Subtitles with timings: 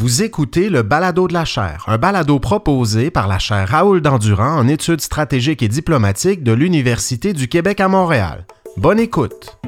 [0.00, 4.56] Vous écoutez le Balado de la chaire, un balado proposé par la chaire Raoul Dandurand
[4.56, 8.46] en études stratégiques et diplomatiques de l'Université du Québec à Montréal.
[8.76, 9.58] Bonne écoute!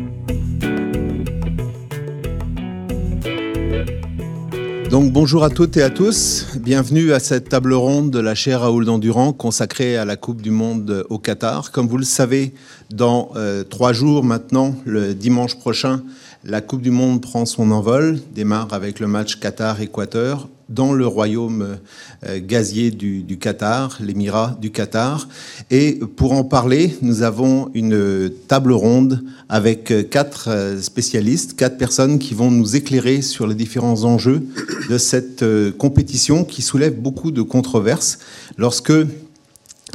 [4.89, 8.63] Donc bonjour à toutes et à tous, bienvenue à cette table ronde de la chaire
[8.63, 11.71] Raoul Dandurand consacrée à la Coupe du Monde au Qatar.
[11.71, 12.55] Comme vous le savez,
[12.93, 16.03] dans euh, trois jours maintenant, le dimanche prochain,
[16.45, 21.77] la Coupe du Monde prend son envol, démarre avec le match Qatar-Équateur dans le royaume
[22.25, 25.29] euh, gazier du, Qatar, l'émirat du Qatar.
[25.71, 32.19] Et pour en parler, nous avons une table ronde avec quatre euh, spécialistes, quatre personnes
[32.19, 34.43] qui vont nous éclairer sur les différents enjeux
[34.89, 38.19] de cette euh, compétition qui soulève beaucoup de controverses.
[38.57, 38.93] Lorsque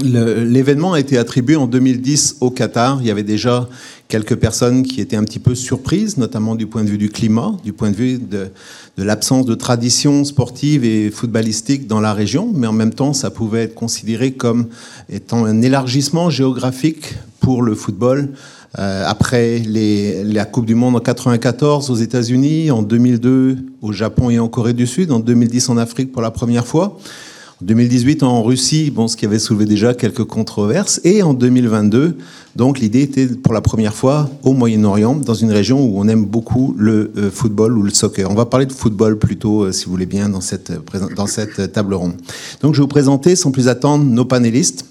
[0.04, 2.98] L'événement a été attribué en 2010 au Qatar.
[3.00, 3.70] Il y avait déjà
[4.08, 7.54] quelques personnes qui étaient un petit peu surprises, notamment du point de vue du climat,
[7.64, 8.50] du point de vue de,
[8.98, 13.64] l'absence de tradition sportive et footballistique dans la région, mais en même temps, ça pouvait
[13.64, 14.68] être considéré comme
[15.10, 18.34] étant un élargissement géographique pour le football.
[18.78, 24.30] Euh, après les, la Coupe du Monde en 94 aux États-Unis, en 2002 au Japon
[24.30, 26.98] et en Corée du Sud, en 2010 en Afrique pour la première fois.
[27.62, 32.18] En 2018 en Russie, bon, ce qui avait soulevé déjà quelques controverses, et en 2022,
[32.58, 36.26] donc l'idée était pour la première fois au Moyen-Orient, dans une région où on aime
[36.26, 38.30] beaucoup le euh, football ou le soccer.
[38.30, 40.74] On va parler de football plutôt, euh, si vous voulez bien, dans cette,
[41.16, 42.16] dans cette table ronde.
[42.62, 44.86] Donc je vais vous présenter sans plus attendre nos panélistes,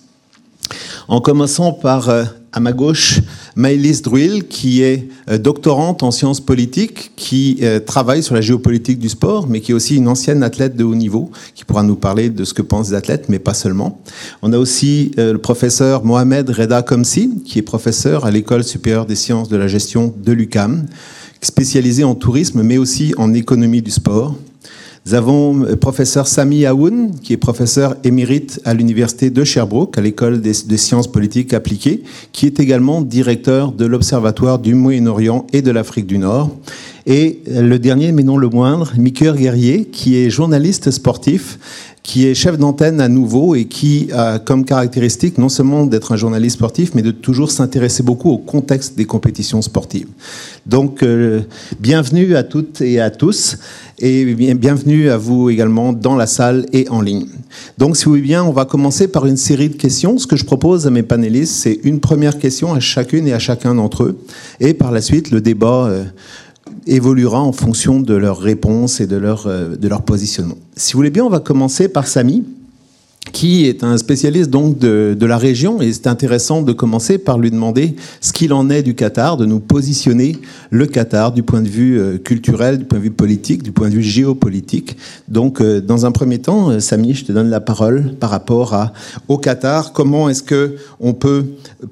[1.09, 3.21] en commençant par euh, à ma gauche,
[3.57, 8.99] Maëlys Druil, qui est euh, doctorante en sciences politiques, qui euh, travaille sur la géopolitique
[8.99, 11.97] du sport, mais qui est aussi une ancienne athlète de haut niveau, qui pourra nous
[11.97, 14.01] parler de ce que pensent les athlètes, mais pas seulement.
[14.43, 19.17] On a aussi le professeur Mohamed Reda Komsi, qui est professeur à l'École supérieure des
[19.17, 20.87] sciences de la gestion de l'UCAM,
[21.41, 24.37] spécialisé en tourisme, mais aussi en économie du sport.
[25.07, 29.99] Nous avons le euh, professeur Sami Aoun, qui est professeur émérite à l'université de Sherbrooke,
[29.99, 32.03] à l'école des, sciences politiques appliquées,
[32.33, 36.57] qui est également directeur de l'Observatoire du Moyen-Orient et de l'Afrique du Nord.
[37.07, 41.59] Et le dernier, mais non le moindre, Mickey Guerrier, qui est journaliste sportif
[42.05, 46.17] qui est chef d'antenne à nouveau et qui a comme caractéristique non seulement d'être un
[46.17, 50.09] journaliste sportif, mais de toujours s'intéresser beaucoup au contexte des compétitions sportives.
[50.67, 51.41] Donc, euh,
[51.81, 53.57] bienvenue à toutes et à tous,
[53.99, 57.27] et bienvenue à vous également dans la salle et en ligne.
[57.79, 60.19] Donc, si vous voulez bien, on va commencer par une série de questions.
[60.19, 63.39] Ce que je propose à mes panélistes, c'est une première question à chacune et à
[63.39, 64.19] chacun d'entre eux,
[64.61, 65.87] et par la suite, le débat.
[65.87, 66.05] Euh,
[66.87, 70.57] évoluera en fonction de leurs réponses et de leur, euh, de leur positionnement.
[70.77, 72.45] Si vous voulez bien, on va commencer par Samy
[73.33, 77.39] qui est un spécialiste donc de, de la région et c'est intéressant de commencer par
[77.39, 80.39] lui demander ce qu'il en est du Qatar, de nous positionner
[80.71, 83.89] le Qatar du point de vue euh, culturel, du point de vue politique, du point
[83.89, 84.97] de vue géopolitique.
[85.29, 88.75] Donc, euh, dans un premier temps, euh, Samy, je te donne la parole par rapport
[88.75, 88.93] à,
[89.29, 89.93] au Qatar.
[89.93, 91.45] Comment est-ce que on peut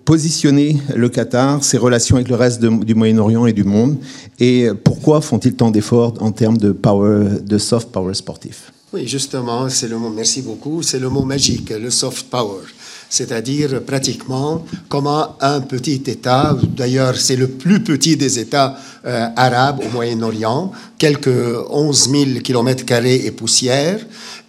[0.04, 3.97] positionner le Qatar, ses relations avec le reste du Moyen-Orient et du monde,
[4.38, 8.72] et pourquoi font-ils tant d'efforts en termes de power, de soft power sportif?
[8.95, 12.61] Oui, justement, c'est le mot, merci beaucoup, c'est le mot magique, le soft power.
[13.09, 18.77] C'est-à-dire pratiquement comment un petit État, d'ailleurs c'est le plus petit des États
[19.07, 21.29] euh, arabes au Moyen-Orient, quelques
[21.71, 23.99] 11 000 km et poussière,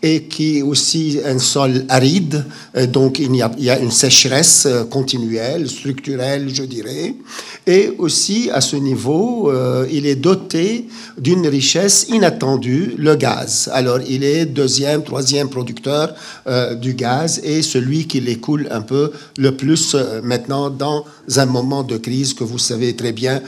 [0.03, 2.44] et qui est aussi un sol aride,
[2.75, 7.16] euh, donc il y a, une sécheresse euh, continuelle, structurelle, je dirais.
[7.66, 13.69] Et aussi, à ce niveau, euh, il est doté d'une richesse inattendue, le gaz.
[13.72, 16.13] Alors, il est deuxième, troisième producteur
[16.81, 21.06] du gaz et celui qui l'écoule un peu le plus maintenant dans
[21.38, 23.42] un moment de crise que vous savez très bien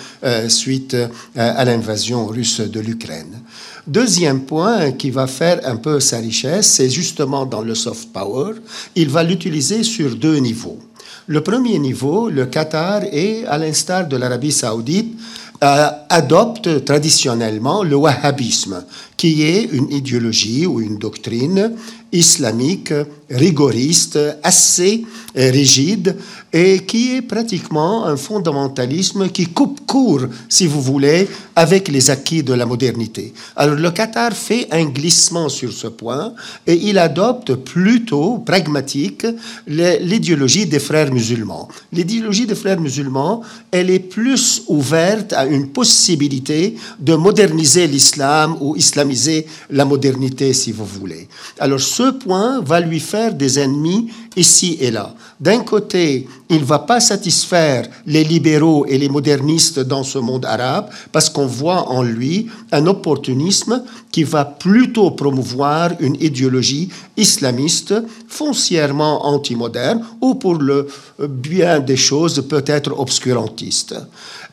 [0.47, 0.95] suite
[1.35, 3.41] à l'invasion russe de l'Ukraine.
[3.87, 8.53] Deuxième point qui va faire un peu sa richesse, c'est justement dans le soft power.
[8.95, 10.79] Il va l'utiliser sur deux niveaux.
[11.27, 15.15] Le premier niveau, le Qatar est, à l'instar de l'Arabie saoudite,
[15.63, 18.83] euh, adopte traditionnellement le wahhabisme,
[19.17, 21.71] qui est une idéologie ou une doctrine
[22.17, 22.93] islamique
[23.29, 25.03] rigoriste, assez
[25.35, 26.15] rigide,
[26.53, 32.43] et qui est pratiquement un fondamentalisme qui coupe court, si vous voulez, avec les acquis
[32.43, 33.33] de la modernité.
[33.57, 36.33] Alors le Qatar fait un glissement sur ce point
[36.65, 39.25] et il adopte plutôt pragmatique
[39.67, 41.67] l'idéologie des frères musulmans.
[41.91, 43.41] L'idéologie des frères musulmans,
[43.71, 50.71] elle est plus ouverte à une possibilité de moderniser l'islam ou islamiser la modernité, si
[50.71, 51.27] vous voulez.
[51.59, 55.15] Alors ce ce point va lui faire des ennemis ici et là.
[55.39, 60.45] D'un côté, il ne va pas satisfaire les libéraux et les modernistes dans ce monde
[60.45, 67.95] arabe parce qu'on voit en lui un opportunisme qui va plutôt promouvoir une idéologie islamiste
[68.27, 70.87] foncièrement anti-moderne ou pour le
[71.27, 73.95] bien des choses peut-être obscurantiste.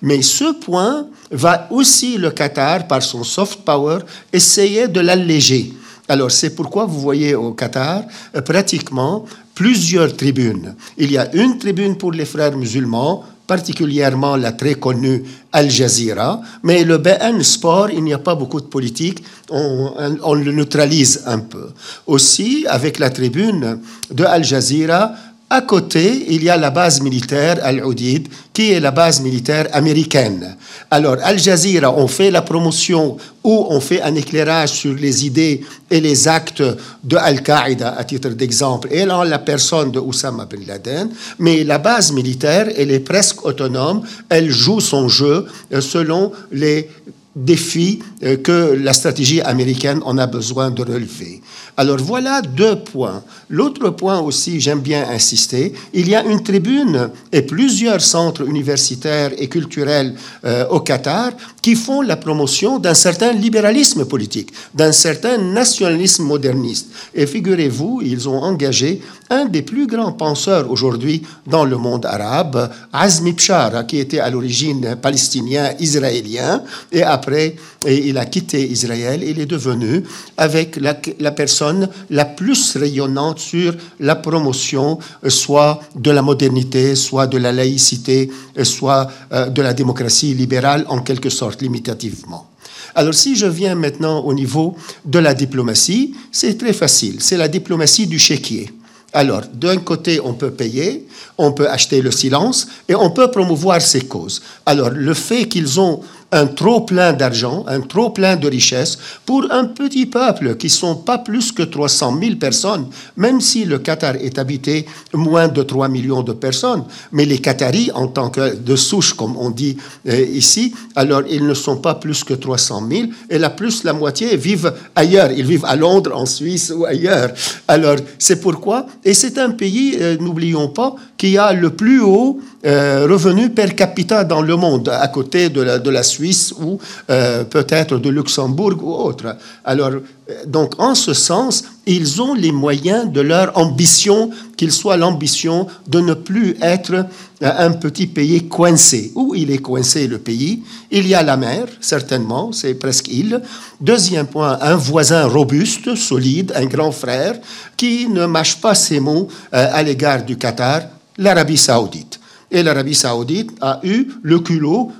[0.01, 3.99] Mais ce point va aussi le Qatar, par son soft power,
[4.33, 5.75] essayer de l'alléger.
[6.13, 8.03] Alors c'est pourquoi vous voyez au Qatar
[8.37, 9.25] euh, pratiquement
[9.55, 10.75] plusieurs tribunes.
[10.99, 16.43] Il y a une tribune pour les frères musulmans, particulièrement la très connue Al Jazeera,
[16.65, 21.23] mais le BN Sport, il n'y a pas beaucoup de politique, on, on, le neutralise
[21.25, 21.71] un peu.
[22.07, 23.79] Aussi, avec la tribune
[24.11, 25.13] de Al Jazeera,
[25.53, 30.57] à côté, il y a la base militaire Al-Oudid, qui est la base militaire américaine.
[30.91, 35.61] Alors, Al Jazeera, on fait la promotion ou on fait un éclairage sur les idées
[35.91, 36.63] et les actes
[37.05, 41.11] de Al-Qaïda, à titre d'exemple, et là, la personne de Oussama bin Laden.
[41.39, 45.45] Mais la base militaire, elle est presque autonome, elle joue son jeu
[45.75, 46.89] euh, selon les
[47.35, 51.41] défis euh, que la stratégie américaine en a besoin de relever.
[51.77, 53.23] Alors voilà deux points.
[53.49, 59.33] L'autre point aussi, j'aime bien insister, il y a une tribune et plusieurs centres universitaires
[59.39, 60.15] et culturels
[60.45, 61.33] euh, au Qatar
[61.63, 66.89] qui font la promotion d'un certain libéralisme politique, d'un certain nationalisme moderniste.
[67.15, 69.01] Et figurez-vous, ils ont engagé
[69.31, 74.29] un des plus grands penseurs aujourd'hui dans le monde arabe, Azmi Bshara, qui était à
[74.29, 77.57] l'origine palestinien, israélien, et après,
[77.87, 80.03] il a quitté Israël, il est devenu,
[80.37, 86.95] avec la, la personne la plus rayonnante sur la promotion, euh, soit de la modernité,
[86.95, 92.49] soit de la laïcité, euh, soit euh, de la démocratie libérale, en quelque sorte, limitativement.
[92.95, 97.49] Alors si je viens maintenant au niveau de la diplomatie, c'est très facile, c'est la
[97.49, 98.71] diplomatie du chéquier.
[99.15, 101.07] Alors, d'un côté, on peut payer,
[101.37, 104.41] on peut acheter le silence et on peut promouvoir ses causes.
[104.65, 106.01] Alors, le fait qu'ils ont
[106.33, 110.97] un trop plein d'argent, un trop plein de richesses pour un petit peuple qui sont
[110.97, 112.87] pas plus que 300 000 personnes,
[113.17, 116.85] même si le Qatar est habité moins de 3 millions de personnes.
[117.13, 119.77] Mais les Qataris, en tant que de souche, comme on dit
[120.09, 123.93] euh, ici, alors ils ne sont pas plus que 300 000 et la plus la
[123.93, 125.31] moitié vivent ailleurs.
[125.33, 127.31] Ils vivent à Londres, en Suisse ou ailleurs.
[127.69, 132.41] Alors c'est pourquoi, et c'est un pays, euh, n'oublions pas, qui a le plus haut
[132.67, 136.81] euh, revenu per capita dans le monde, à côté de la, de la Suisse ou
[137.11, 139.37] euh, peut-être de Luxembourg ou autre.
[139.65, 140.01] Alors, euh,
[140.47, 146.01] donc, en ce sens, ils ont les moyens de leur ambition, qu'il soit l'ambition de
[146.01, 147.07] ne plus être
[147.41, 149.11] un petit pays coincé.
[149.15, 150.63] Où il est coincé, le pays?
[150.91, 153.43] Il y a la mer, certainement, c'est presque île.
[153.81, 157.35] Deuxième point, un voisin robuste, solide, un grand frère,
[157.77, 160.83] qui ne mâche pas ses mots à l'égard du Qatar,
[161.19, 162.21] l'Arabie saoudite.
[162.55, 164.93] Et l'Arabie saoudite a eu le culot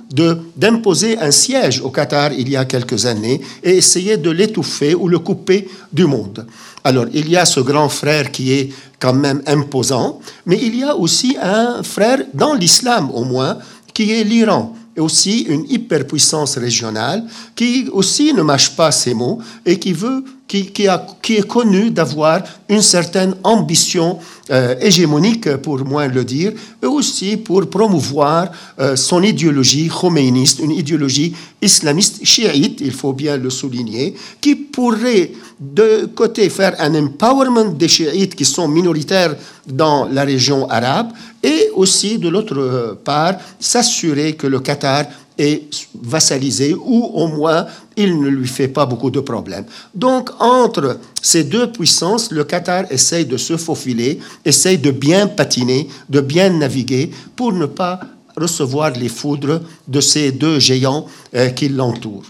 [0.57, 5.07] d'imposer un siège au Qatar il y a quelques années et essayer de l'étouffer ou
[5.07, 6.47] le couper du monde.
[6.83, 8.69] Alors, il y a ce grand frère qui est
[8.99, 13.57] quand même imposant, mais il y a aussi un frère dans l'islam au moins,
[13.93, 14.75] qui est l'Iran.
[14.95, 17.23] Et aussi une hyperpuissance régionale
[17.55, 20.23] qui aussi ne mâche pas ses mots et qui veut
[20.61, 24.19] qui, a, qui est connu d'avoir une certaine ambition
[24.51, 26.51] euh, hégémonique, pour moins le dire,
[26.81, 33.37] et aussi pour promouvoir euh, son idéologie khoméiniste, une idéologie islamiste chiite, il faut bien
[33.37, 40.05] le souligner, qui pourrait de côté faire un empowerment des chiites qui sont minoritaires dans
[40.11, 45.05] la région arabe et aussi de l'autre part s'assurer que le Qatar
[45.37, 49.65] est vassalisé ou au moins il ne lui fait pas beaucoup de problèmes.
[49.93, 55.87] Donc entre ces deux puissances, le Qatar essaye de se faufiler, essaye de bien patiner,
[56.09, 57.99] de bien naviguer pour ne pas
[58.35, 62.25] recevoir les foudres de ces deux géants euh, qui l'entourent.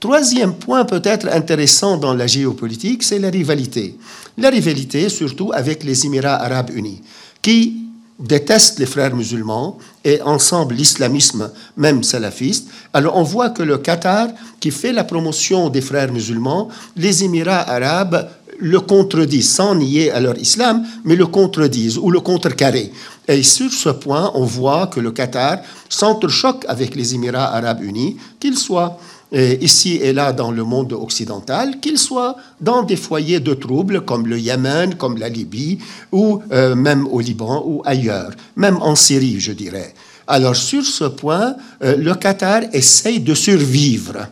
[0.00, 3.96] Troisième point peut-être intéressant dans la géopolitique, c'est la rivalité.
[4.36, 7.00] La rivalité surtout avec les Émirats arabes unis,
[7.40, 7.85] qui
[8.18, 12.68] détestent les frères musulmans et ensemble l'islamisme, même salafiste.
[12.92, 14.28] Alors on voit que le Qatar,
[14.60, 20.20] qui fait la promotion des frères musulmans, les Émirats arabes le contredisent, sans nier à
[20.20, 22.90] leur islam, mais le contredisent ou le contrecarré.
[23.28, 25.58] Et sur ce point, on voit que le Qatar
[25.88, 28.98] s'entrechoque avec les Émirats arabes unis, qu'ils soient
[29.32, 34.26] ici et là dans le monde occidental, qu'ils soient dans des foyers de troubles comme
[34.26, 35.78] le Yémen, comme la Libye,
[36.12, 39.94] ou euh, même au Liban ou ailleurs, même en Syrie, je dirais.
[40.26, 44.26] Alors sur ce point, euh, le Qatar essaye de survivre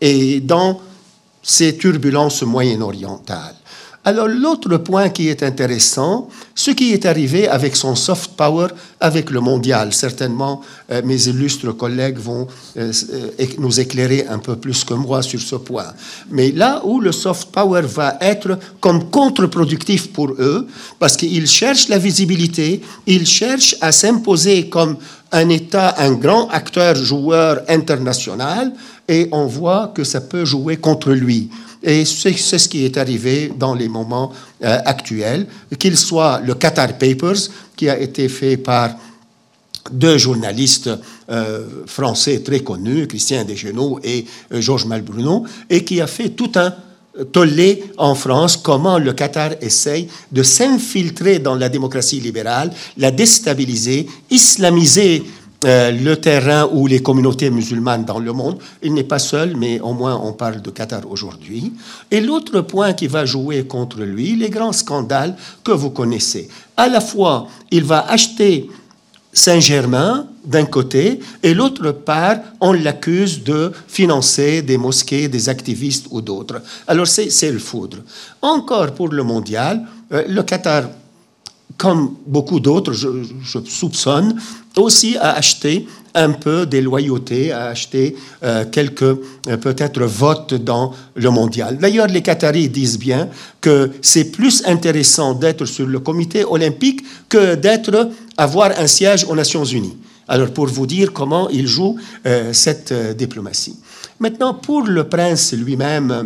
[0.00, 0.80] et dans
[1.42, 3.56] ces turbulences moyen-orientales.
[4.04, 8.68] Alors l'autre point qui est intéressant, ce qui est arrivé avec son soft power
[9.00, 9.92] avec le mondial.
[9.92, 15.22] Certainement, euh, mes illustres collègues vont euh, euh, nous éclairer un peu plus que moi
[15.22, 15.92] sur ce point.
[16.30, 20.66] Mais là où le soft power va être comme contre-productif pour eux,
[20.98, 24.96] parce qu'ils cherchent la visibilité, ils cherchent à s'imposer comme
[25.32, 28.72] un État, un grand acteur, joueur international,
[29.08, 31.50] et on voit que ça peut jouer contre lui.
[31.82, 34.32] Et c'est ce qui est arrivé dans les moments
[34.64, 35.46] euh, actuels,
[35.78, 38.90] qu'il soit le Qatar Papers, qui a été fait par
[39.92, 40.90] deux journalistes
[41.30, 46.50] euh, français très connus, Christian Desgenoux et euh, Georges Malbruno, et qui a fait tout
[46.56, 46.74] un
[47.32, 54.06] tollé en France comment le Qatar essaye de s'infiltrer dans la démocratie libérale, la déstabiliser,
[54.30, 55.24] islamiser
[55.64, 58.58] euh, le terrain ou les communautés musulmanes dans le monde.
[58.80, 61.72] Il n'est pas seul, mais au moins on parle de Qatar aujourd'hui.
[62.12, 65.34] Et l'autre point qui va jouer contre lui, les grands scandales
[65.64, 66.48] que vous connaissez.
[66.76, 68.68] À la fois, il va acheter
[69.32, 76.20] Saint-Germain d'un côté, et l'autre part, on l'accuse de financer des mosquées, des activistes ou
[76.20, 76.62] d'autres.
[76.86, 77.98] Alors c'est le foudre.
[78.40, 80.84] Encore pour le mondial, euh, le Qatar
[81.76, 83.08] comme beaucoup d'autres, je,
[83.64, 84.40] soupçonne,
[84.76, 90.92] aussi à acheter un peu des loyautés, à acheter euh, quelques euh, peut-être votes dans
[91.14, 91.78] le mondial.
[91.78, 93.28] D'ailleurs, les Qataris disent bien
[93.60, 99.36] que c'est plus intéressant d'être sur le comité olympique que d'être avoir un siège aux
[99.36, 99.96] Nations Unies.
[100.28, 101.96] Alors, pour vous dire comment ils jouent
[102.26, 103.76] euh, cette diplomatie.
[104.20, 106.22] Maintenant, pour le prince lui-même, euh,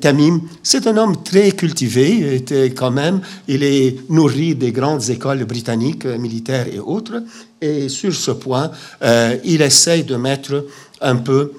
[0.00, 5.44] Tamim, c'est un homme très cultivé, était quand même, il est nourri des grandes écoles
[5.44, 7.22] britanniques, euh, militaires et autres,
[7.60, 8.70] et sur ce point,
[9.02, 10.66] euh, il essaye de mettre
[11.00, 11.52] un peu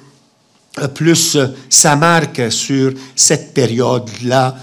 [0.94, 1.38] plus
[1.70, 4.56] sa marque sur cette période-là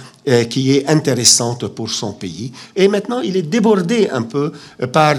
[0.51, 2.53] qui est intéressante pour son pays.
[2.77, 4.53] Et maintenant, il est débordé un peu
[4.93, 5.17] par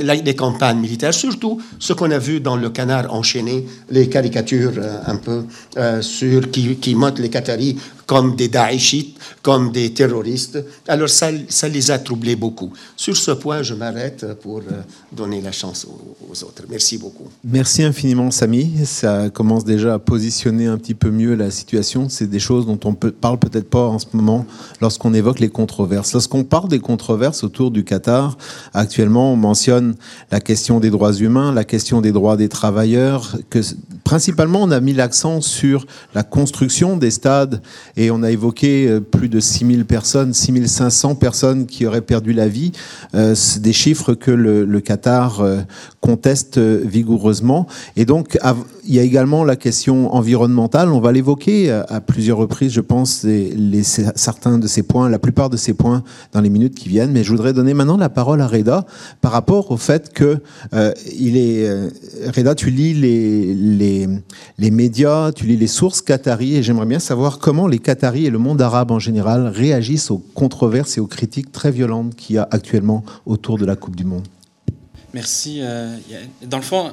[0.00, 4.98] les campagnes militaires, surtout ce qu'on a vu dans le canard enchaîné, les caricatures euh,
[5.06, 5.44] un peu
[5.76, 7.76] euh, sur, qui, qui montrent les Qataris
[8.08, 10.64] comme des Daeshites, comme des terroristes.
[10.88, 12.72] Alors ça, ça les a troublés beaucoup.
[12.96, 14.80] Sur ce point, je m'arrête pour euh,
[15.12, 16.62] donner la chance aux, autres.
[16.70, 17.28] Merci beaucoup.
[17.44, 18.86] Merci infiniment, Samy.
[18.86, 22.08] Ça commence déjà à positionner un petit peu mieux la situation.
[22.08, 24.46] C'est des choses dont on ne parle peut-être pas en ce moment
[24.80, 26.14] lorsqu'on évoque les controverses.
[26.14, 28.38] Lorsqu'on parle des controverses autour du Qatar,
[28.72, 29.96] actuellement, on mentionne
[30.30, 33.36] la question des droits humains, la question des droits des travailleurs,
[34.02, 35.84] principalement, on a mis l'accent sur
[36.14, 37.60] la construction des stades
[37.98, 42.46] et on a évoqué euh, plus de 6000 personnes, 6500 personnes qui auraient perdu la
[42.46, 42.70] vie.
[43.14, 45.58] Euh, des chiffres que le, Qatar euh,
[46.00, 47.66] conteste vigoureusement.
[47.96, 48.38] Et donc,
[48.84, 50.92] il y a également la question environnementale.
[50.92, 53.26] On va l'évoquer à plusieurs reprises, je pense,
[54.14, 57.10] certains de ces points, la plupart de ces points dans les minutes qui viennent.
[57.10, 58.86] Mais je voudrais donner maintenant la parole à Reda
[59.20, 60.38] par rapport au fait que
[61.18, 61.68] il est.
[62.34, 64.08] Reda, tu lis les, les,
[64.58, 68.30] les médias, tu lis les sources qataries, et j'aimerais bien savoir comment les Qataris et
[68.30, 72.38] le monde arabe en général réagissent aux controverses et aux critiques très violentes qu'il y
[72.38, 74.28] a actuellement autour de la Coupe du Monde
[75.14, 75.60] Merci.
[75.62, 75.96] Euh,
[76.42, 76.90] dans le fond,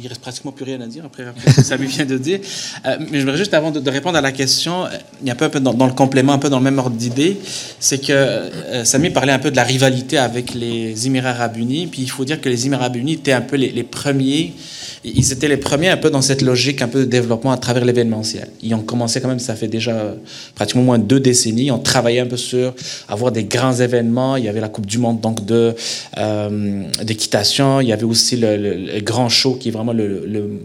[0.00, 1.24] il reste pratiquement plus rien à dire après,
[1.62, 2.40] ce que lui vient de dire.
[2.86, 4.84] Euh, mais je voudrais juste, avant de, répondre à la question,
[5.20, 7.38] il y a un peu, dans, le complément, un peu dans le même ordre d'idée,
[7.78, 11.86] c'est que euh, Samy parlait un peu de la rivalité avec les Émirats arabes unis.
[11.86, 14.54] Puis il faut dire que les Émirats arabes unis étaient un peu les, premiers
[15.02, 17.86] ils étaient les premiers un peu dans cette logique un peu de développement à travers
[17.86, 18.48] l'événementiel.
[18.62, 20.14] Ils ont commencé quand même, ça fait déjà
[20.54, 21.66] pratiquement moins deux décennies.
[21.66, 22.74] Ils ont travaillé un peu sur
[23.08, 24.36] avoir des grands événements.
[24.36, 25.74] Il y avait la Coupe du Monde donc de
[26.18, 27.49] euh, d'équitation.
[27.58, 30.60] Il y avait aussi le, grand show qui est vraiment le, le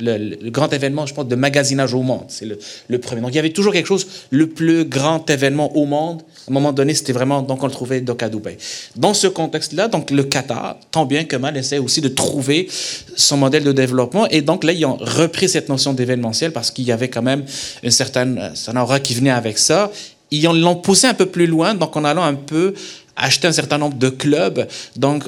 [0.00, 2.24] le, grand événement, je pense, de magasinage au monde.
[2.28, 3.20] C'est le, premier.
[3.20, 6.22] Donc il y avait toujours quelque chose, le plus grand événement au monde.
[6.46, 8.56] À un moment donné, c'était vraiment donc on le trouvait donc à Dubaï.
[8.96, 12.68] Dans ce contexte-là, donc le Qatar, tant bien que mal, essaie aussi de trouver
[13.16, 14.26] son modèle de développement.
[14.28, 17.44] Et donc là, ils ont repris cette notion d'événementiel parce qu'il y avait quand même
[17.82, 19.90] une certaine, aura qui venait avec ça.
[20.30, 22.74] Ils l'ont poussé un peu plus loin, donc en allant un peu
[23.18, 25.24] acheter un certain nombre de clubs donc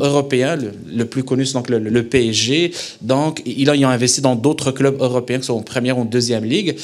[0.00, 2.72] européens, le, plus connu c'est donc le, PSG.
[3.00, 6.44] Donc ils ont investi dans d'autres clubs européens qui sont en première ou en deuxième
[6.44, 6.76] ligue.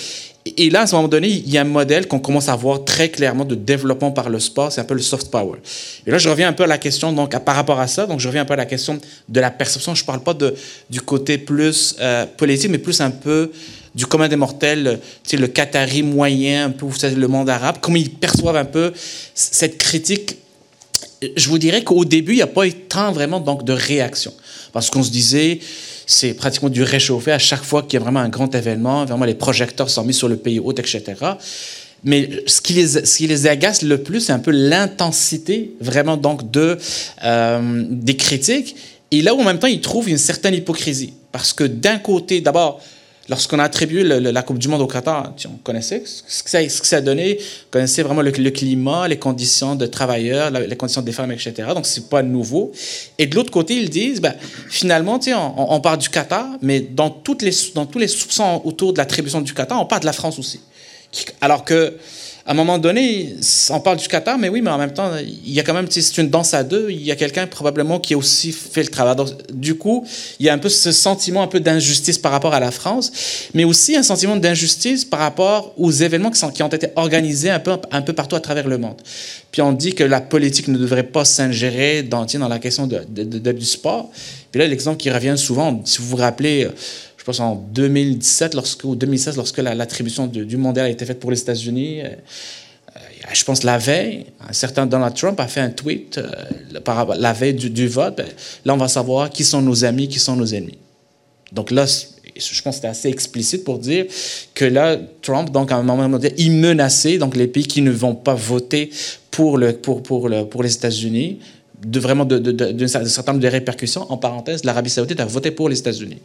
[0.57, 2.85] Et là, à ce moment donné, il y a un modèle qu'on commence à voir
[2.85, 5.59] très clairement de développement par le sport, c'est un peu le soft power.
[6.07, 8.21] Et là, je reviens un peu à la question, donc, par rapport à ça, donc
[8.21, 9.95] je reviens un peu à la question de la perception.
[9.95, 10.55] Je ne parle pas de,
[10.89, 13.51] du côté plus euh, politique, mais plus un peu
[13.95, 17.97] du commun des mortels, tu sais, le Qatari moyen, un peu, le monde arabe, comment
[17.97, 18.93] ils perçoivent un peu
[19.35, 20.37] cette critique.
[21.37, 24.33] Je vous dirais qu'au début, il n'y a pas eu tant vraiment donc, de réaction.
[24.73, 25.61] Parce qu'on se disait,
[26.07, 29.05] c'est pratiquement du réchauffé à chaque fois qu'il y a vraiment un grand événement.
[29.05, 31.15] Vraiment, les projecteurs sont mis sur le pays hôte, etc.
[32.03, 36.17] Mais ce qui les, ce qui les agace le plus, c'est un peu l'intensité vraiment
[36.17, 36.79] donc de,
[37.25, 38.77] euh, des critiques.
[39.11, 41.13] Et là où en même temps, ils trouvent une certaine hypocrisie.
[41.33, 42.81] Parce que d'un côté, d'abord,
[43.29, 47.01] Lorsqu'on a attribué la Coupe du Monde au Qatar, on connaissait ce que ça, a
[47.01, 51.53] donné, on connaissait vraiment le, climat, les conditions de travailleurs, les conditions des femmes, etc.
[51.75, 52.73] Donc, c'est pas nouveau.
[53.19, 54.35] Et de l'autre côté, ils disent, ben,
[54.69, 58.93] finalement, on, on parle du Qatar, mais dans, toutes les, dans tous les soupçons autour
[58.93, 60.61] de l'attribution du Qatar, on parle de la France aussi.
[61.41, 61.97] Alors que
[62.47, 63.35] à un moment donné,
[63.69, 65.87] on parle du Qatar, mais oui, mais en même temps, il y a quand même,
[65.91, 66.89] c'est une danse à deux.
[66.91, 69.15] Il y a quelqu'un probablement qui a aussi fait le travail.
[69.53, 70.07] Du coup,
[70.39, 73.13] il y a un peu ce sentiment un peu d'injustice par rapport à la France,
[73.53, 77.77] mais aussi un sentiment d'injustice par rapport aux événements qui, ont été organisés un peu,
[77.91, 78.97] un peu partout à travers le monde.
[79.53, 84.11] Puis on dit que la politique ne devrait pas s'ingérer dans, la question du sport.
[84.51, 86.69] Puis là, l'exemple qui revient souvent, si vous vous rappelez,
[87.21, 91.31] je pense en 2017 lorsque, ou 2016, lorsque l'attribution du mondial a été faite pour
[91.31, 92.01] les États-Unis.
[92.01, 93.01] Euh, euh,
[93.35, 96.31] je pense la veille, un certain Donald Trump a fait un tweet euh,
[97.19, 98.17] la veille du, vote.
[98.17, 98.27] Ben,
[98.65, 100.79] là, on va savoir qui sont nos amis, qui sont nos ennemis.
[101.53, 104.07] Donc là, je pense que c'était assez explicite pour dire
[104.55, 107.91] que là, Trump, donc à un moment donné, il menaçait donc les pays qui ne
[107.91, 108.91] vont pas voter
[109.31, 111.39] pour, le, pour, pour, le, pour les États-Unis
[111.85, 114.11] de vraiment d'un certain nombre de répercussions.
[114.11, 116.19] En parenthèse, l'Arabie saoudite a voté pour les États-Unis.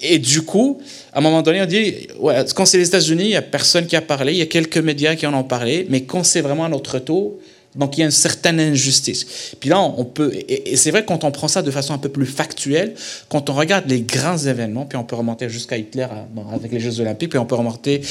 [0.00, 0.80] Et du coup,
[1.12, 3.86] à un moment donné, on dit, ouais, quand c'est les États-Unis, il n'y a personne
[3.86, 6.40] qui a parlé, il y a quelques médias qui en ont parlé, mais quand c'est
[6.40, 7.34] vraiment à notre tour,
[7.78, 9.54] donc il y a une certaine injustice.
[9.60, 12.08] Puis là, on peut, et, c'est vrai quand on prend ça de façon un peu
[12.08, 12.94] plus factuelle,
[13.28, 16.06] quand on regarde les grands événements, puis on peut remonter jusqu'à Hitler
[16.52, 18.02] avec les Jeux Olympiques, puis on peut remonter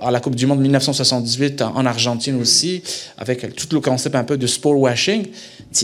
[0.00, 2.82] à la Coupe du Monde 1978 en Argentine aussi,
[3.18, 5.26] avec tout le concept un peu de sport washing.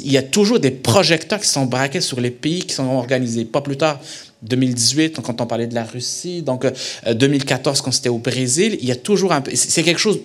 [0.04, 3.44] Il y a toujours des projecteurs qui sont braqués sur les pays qui sont organisés.
[3.44, 4.00] Pas plus tard,
[4.42, 6.66] 2018, quand on parlait de la Russie, donc
[7.10, 9.50] 2014, euh, quand c'était au Brésil, il y a toujours un peu.
[9.54, 10.20] C'est quelque chose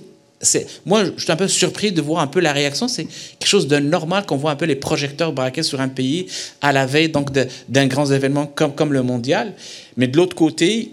[0.86, 2.88] moi, je suis un peu surpris de voir un peu la réaction.
[2.88, 3.06] C'est
[3.40, 6.28] quelque chose de normal qu'on voit un peu les projecteurs braqués sur un pays
[6.62, 7.30] à la veille donc
[7.70, 9.54] d'un grand événement comme, le mondial.
[9.98, 10.92] Mais de l'autre côté,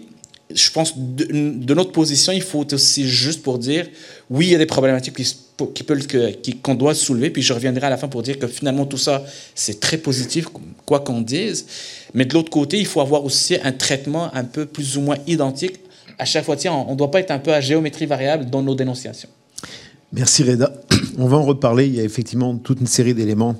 [0.53, 3.87] je pense de, de, notre position, il faut aussi juste pour dire
[4.29, 5.15] oui, il y a des problématiques
[5.73, 6.07] qui peuvent
[6.61, 7.29] qu'on doit soulever.
[7.29, 9.23] Puis je reviendrai à la fin pour dire que finalement tout ça
[9.55, 10.47] c'est très positif,
[10.85, 11.65] quoi qu'on dise.
[12.13, 15.17] Mais de l'autre côté, il faut avoir aussi un traitement un peu plus ou moins
[15.27, 15.79] identique
[16.17, 18.61] à chaque fois, tiens, on ne doit pas être un peu à géométrie variable dans
[18.61, 19.29] nos dénonciations.
[20.13, 20.71] Merci Reda.
[21.17, 21.87] On va en reparler.
[21.87, 23.59] Il y a effectivement toute une série d'éléments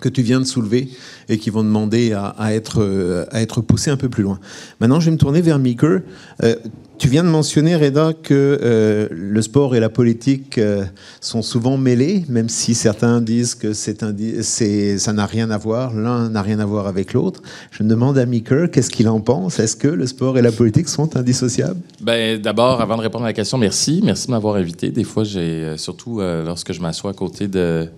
[0.00, 0.88] que tu viens de soulever
[1.28, 4.40] et qui vont demander à, être, euh, être poussés un peu plus loin.
[4.80, 6.00] Maintenant, je vais me tourner vers Meeker.
[6.42, 6.56] Euh,
[6.98, 10.84] tu viens de mentionner, Reda, que euh, le sport et la politique euh,
[11.20, 16.42] sont souvent mêlés, même si certains disent que ça n'a rien à voir, l'un n'a
[16.42, 17.40] rien à voir avec l'autre.
[17.70, 19.60] Je me demande à Meeker, qu'est-ce qu'il en pense?
[19.60, 21.80] Est-ce que le sport et la politique sont indissociables?
[22.00, 24.00] Ben, D'abord, avant de répondre à la question, merci.
[24.04, 24.90] Merci de m'avoir invité.
[24.90, 27.88] Des fois, j'ai euh, surtout lorsque je m'assois à côté de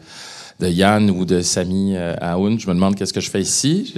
[0.60, 2.60] de Yann ou de Samy Aoun.
[2.60, 3.94] Je me demande qu'est-ce que je fais ici.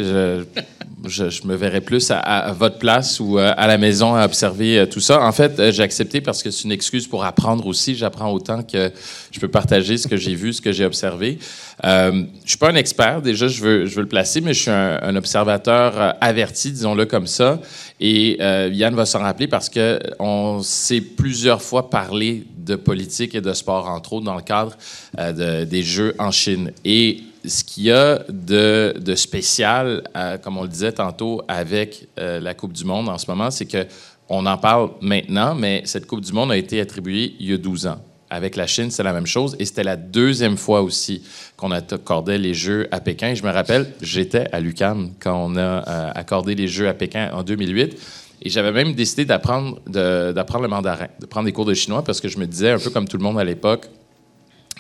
[1.05, 4.87] Je, me verrais plus à, votre place ou euh, à la maison à observer euh,
[4.87, 5.21] tout ça.
[5.21, 7.97] En fait, euh, j'ai accepté parce que c'est une excuse pour apprendre aussi.
[7.97, 8.93] J'apprends autant que
[9.33, 11.39] je peux partager ce que j'ai vu, ce que j'ai observé.
[11.85, 14.61] Euh, je suis pas un expert, déjà, je veux, je veux le placer, mais je
[14.61, 17.61] suis un, observateur averti, disons-le comme ça.
[18.01, 18.39] Et
[18.73, 23.53] Yann va s'en rappeler parce que on s'est plusieurs fois parlé de politique et de
[23.53, 24.77] sport, entre autres, dans le cadre
[25.17, 26.73] des Jeux en Chine.
[26.85, 32.41] Et ce qu'il y a de, spécial, euh, comme on le disait tantôt, avec euh,
[32.41, 33.87] la Coupe du Monde en ce moment, c'est que
[34.29, 37.59] on en parle maintenant, mais cette Coupe du Monde a été attribuée il y a
[37.59, 38.01] 12 ans.
[38.31, 39.57] Avec la Chine, c'est la même chose.
[39.59, 41.23] Et c'était la deuxième fois aussi
[41.57, 43.35] qu'on accordait les Jeux à Pékin.
[43.35, 47.31] je me rappelle, j'étais à l'UCAM quand on a euh, accordé les Jeux à Pékin
[47.35, 47.99] en 2008.
[48.45, 52.21] Et j'avais même décidé d'apprendre, d'apprendre le mandarin, de prendre des cours de chinois, parce
[52.21, 53.89] que je me disais, un peu comme tout le monde à l'époque,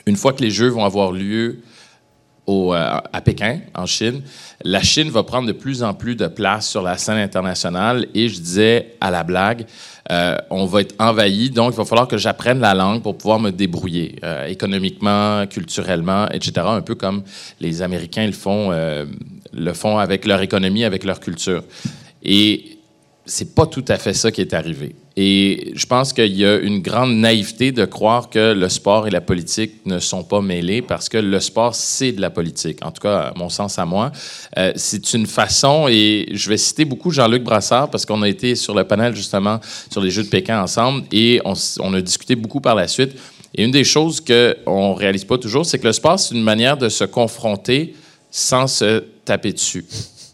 [0.04, 1.60] une fois que les Jeux vont avoir lieu
[2.48, 2.72] euh,
[3.12, 4.20] à Pékin, en Chine,
[4.64, 8.28] la Chine va prendre de plus en plus de place sur la scène internationale et
[8.28, 9.64] je disais à la blague,
[10.10, 13.38] euh, on va être envahi, donc il va falloir que j'apprenne la langue pour pouvoir
[13.38, 16.66] me débrouiller euh, économiquement, culturellement, etc.
[16.66, 17.22] Un peu comme
[17.60, 21.62] les Américains le font, le font avec leur économie, avec leur culture.
[22.24, 22.81] Et
[23.24, 24.96] c'est pas tout à fait ça qui est arrivé.
[25.16, 29.10] Et je pense qu'il y a une grande naïveté de croire que le sport et
[29.10, 32.84] la politique ne sont pas mêlés parce que le sport, c'est de la politique.
[32.84, 34.10] En tout cas, à mon sens à moi.
[34.56, 38.54] Euh, c'est une façon, et je vais citer beaucoup Jean-Luc Brassard parce qu'on a été
[38.54, 42.34] sur le panel justement sur les Jeux de Pékin ensemble et on, on a discuté
[42.34, 43.12] beaucoup par la suite.
[43.54, 46.42] Et une des choses qu'on ne réalise pas toujours, c'est que le sport, c'est une
[46.42, 47.94] manière de se confronter
[48.30, 49.84] sans se taper dessus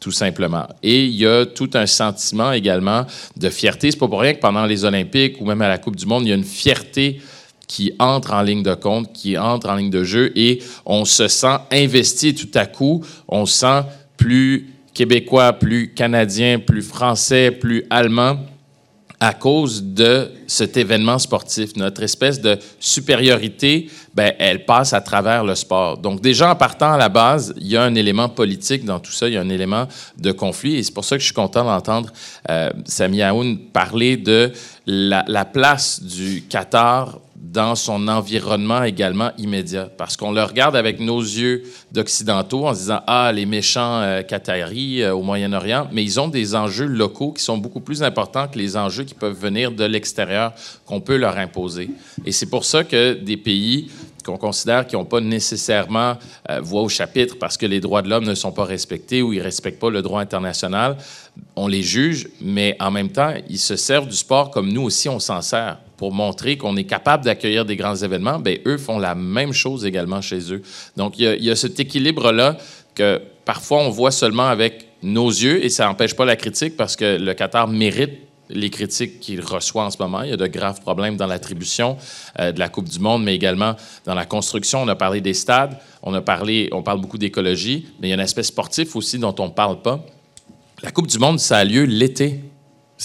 [0.08, 0.66] tout simplement.
[0.82, 3.04] Et il y a tout un sentiment également
[3.36, 3.90] de fierté.
[3.90, 6.22] C'est pas pour rien que pendant les Olympiques ou même à la Coupe du Monde,
[6.24, 7.20] il y a une fierté
[7.66, 11.28] qui entre en ligne de compte, qui entre en ligne de jeu et on se
[11.28, 13.82] sent investi tout à coup, on se sent
[14.16, 18.38] plus québécois, plus canadien, plus français, plus allemand
[19.20, 21.76] à cause de cet événement sportif.
[21.76, 25.98] Notre espèce de supériorité, ben, elle passe à travers le sport.
[25.98, 29.12] Donc déjà, en partant à la base, il y a un élément politique dans tout
[29.12, 31.34] ça, il y a un élément de conflit, et c'est pour ça que je suis
[31.34, 32.10] content d'entendre
[32.50, 34.50] euh, Sami Aoun parler de
[34.86, 39.88] la, la place du Qatar dans son environnement également immédiat.
[39.96, 44.22] Parce qu'on le regarde avec nos yeux d'occidentaux en se disant Ah, les méchants euh,
[44.22, 48.48] Qataris euh, au Moyen-Orient, mais ils ont des enjeux locaux qui sont beaucoup plus importants
[48.48, 50.37] que les enjeux qui peuvent venir de l'extérieur
[50.86, 51.90] qu'on peut leur imposer.
[52.24, 53.90] Et c'est pour ça que des pays
[54.24, 56.18] qu'on considère qui n'ont pas nécessairement
[56.50, 59.32] euh, voix au chapitre parce que les droits de l'homme ne sont pas respectés ou
[59.32, 60.96] ils ne respectent pas le droit international,
[61.56, 65.08] on les juge, mais en même temps, ils se servent du sport comme nous aussi
[65.08, 68.98] on s'en sert pour montrer qu'on est capable d'accueillir des grands événements, bien, eux font
[68.98, 70.62] la même chose également chez eux.
[70.96, 72.56] Donc, il y a, il y a cet équilibre-là
[72.94, 76.96] que parfois on voit seulement avec nos yeux et ça n'empêche pas la critique parce
[76.96, 80.22] que le Qatar mérite les critiques qu'il reçoit en ce moment.
[80.22, 81.96] Il y a de graves problèmes dans l'attribution
[82.38, 84.82] euh, de la Coupe du Monde, mais également dans la construction.
[84.82, 88.14] On a parlé des stades, on a parlé, on parle beaucoup d'écologie, mais il y
[88.14, 90.04] a un aspect sportif aussi dont on ne parle pas.
[90.82, 92.40] La Coupe du Monde, ça a lieu l'été.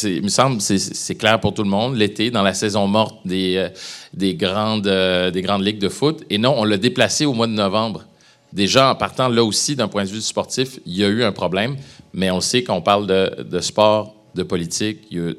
[0.03, 3.57] Il me semble c'est clair pour tout le monde, l'été, dans la saison morte des,
[3.57, 3.69] euh,
[4.13, 6.23] des, grandes, euh, des grandes ligues de foot.
[6.29, 8.05] Et non, on l'a déplacé au mois de novembre.
[8.53, 11.31] Déjà, en partant là aussi, d'un point de vue sportif, il y a eu un
[11.31, 11.75] problème,
[12.13, 15.33] mais on sait qu'on parle de, sport, de politique, il y a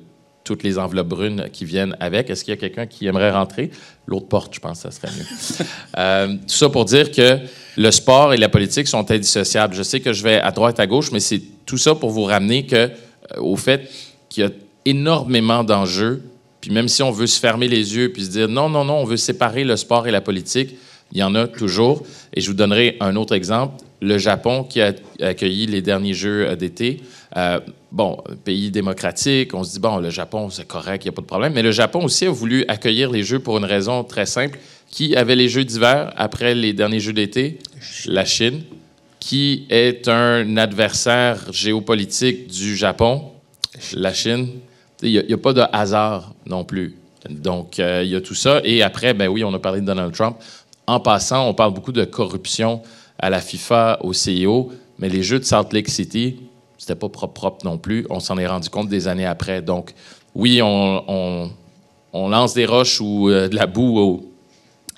[0.45, 2.29] toutes les enveloppes brunes qui viennent avec.
[2.29, 3.71] Est-ce qu'il y a quelqu'un qui aimerait rentrer?
[4.07, 5.67] L'autre porte, je pense que ça serait mieux.
[5.99, 7.39] euh, tout ça pour dire que
[7.77, 9.75] le sport et la politique sont indissociables.
[9.75, 12.25] Je sais que je vais à droite, à gauche, mais c'est tout ça pour vous
[12.25, 12.91] ramener que, euh,
[13.39, 13.91] au fait
[14.29, 14.51] qu'il y a
[14.85, 16.23] énormément d'enjeux.
[16.61, 18.99] Puis même si on veut se fermer les yeux puis se dire non, non, non,
[18.99, 20.77] on veut séparer le sport et la politique,
[21.13, 22.03] il y en a toujours.
[22.35, 23.83] Et je vous donnerai un autre exemple.
[24.03, 27.01] Le Japon qui a accueilli les derniers Jeux d'été.
[27.37, 27.61] Euh,
[27.95, 31.23] bon, pays démocratique, on se dit, bon, le Japon, c'est correct, il n'y a pas
[31.23, 31.53] de problème.
[31.55, 34.59] Mais le Japon aussi a voulu accueillir les Jeux pour une raison très simple.
[34.91, 37.61] Qui avait les Jeux d'hiver après les derniers Jeux d'été?
[38.07, 38.63] La Chine.
[39.21, 43.31] Qui est un adversaire géopolitique du Japon?
[43.95, 44.49] la Chine,
[45.03, 46.97] il n'y a, pas de hasard non plus.
[47.29, 48.61] Donc, euh, il y a tout ça.
[48.65, 50.37] Et après, ben oui, on a parlé de Donald Trump.
[50.87, 52.83] En passant, on parle beaucoup de corruption
[53.19, 56.37] à la FIFA, au CIO, mais les Jeux de Salt Lake City,
[56.85, 58.07] c'était pas propre, propre non plus.
[58.11, 59.63] On s'en est rendu compte des années après.
[59.63, 59.95] Donc,
[60.35, 61.51] oui, on, on,
[62.13, 64.33] on lance des roches ou euh, de la boue au,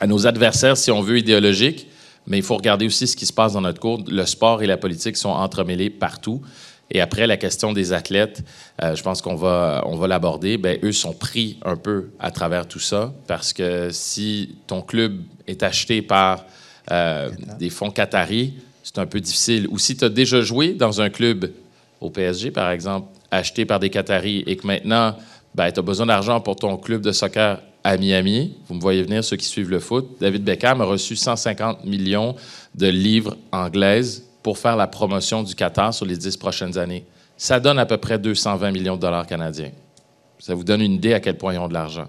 [0.00, 1.86] à nos adversaires, si on veut, idéologiques,
[2.26, 4.02] mais il faut regarder aussi ce qui se passe dans notre cours.
[4.08, 6.42] Le sport et la politique sont entremêlés partout.
[6.90, 8.42] Et après, la question des athlètes,
[8.82, 10.58] euh, je pense qu'on va, on va l'aborder.
[10.58, 15.22] Ben, eux sont pris un peu à travers tout ça parce que si ton club
[15.46, 16.44] est acheté par
[16.90, 19.68] euh, des fonds qataris, c'est un peu difficile.
[19.70, 21.48] Ou si tu as déjà joué dans un club
[22.00, 25.16] au PSG, par exemple, acheté par des Qataris et que maintenant,
[25.54, 29.02] ben, tu as besoin d'argent pour ton club de soccer à Miami, vous me voyez
[29.02, 32.34] venir, ceux qui suivent le foot, David Beckham a reçu 150 millions
[32.74, 37.04] de livres anglaises pour faire la promotion du Qatar sur les dix prochaines années.
[37.36, 39.70] Ça donne à peu près 220 millions de dollars canadiens.
[40.38, 42.08] Ça vous donne une idée à quel point ils ont de l'argent.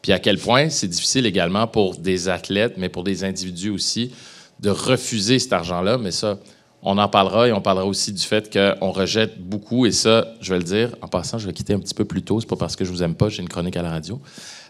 [0.00, 4.12] Puis à quel point c'est difficile également pour des athlètes, mais pour des individus aussi,
[4.58, 5.98] de refuser cet argent-là.
[5.98, 6.38] Mais ça,
[6.82, 9.86] on en parlera et on parlera aussi du fait qu'on rejette beaucoup.
[9.86, 12.22] Et ça, je vais le dire, en passant, je vais quitter un petit peu plus
[12.22, 12.40] tôt.
[12.40, 14.18] C'est pas parce que je vous aime pas, j'ai une chronique à la radio.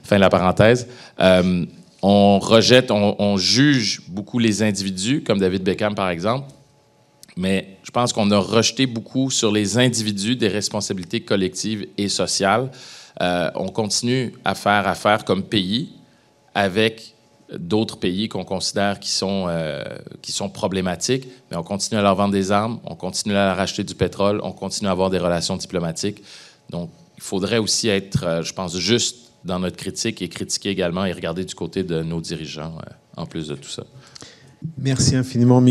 [0.03, 0.89] Fin de la parenthèse.
[1.21, 1.65] Euh,
[2.03, 6.49] on rejette, on, juge beaucoup les individus, comme David Beckham par exemple,
[7.37, 12.71] mais je pense qu'on a rejeté beaucoup sur les individus des responsabilités collectives et sociales.
[13.21, 15.91] Euh, on continue à faire affaire comme pays
[16.55, 17.15] avec
[17.59, 19.83] d'autres pays qu'on considère qui sont, euh,
[20.23, 23.61] qui sont problématiques, mais on continue à leur vendre des armes, on continue à leur
[23.61, 26.23] acheter du pétrole, on continue à avoir des relations diplomatiques.
[26.71, 31.05] Donc, il faudrait aussi être, euh, je pense, juste dans notre critique et critiquer également
[31.05, 32.77] et regarder du côté de nos dirigeants
[33.17, 33.85] en plus de tout ça.
[34.79, 35.65] Merci infiniment.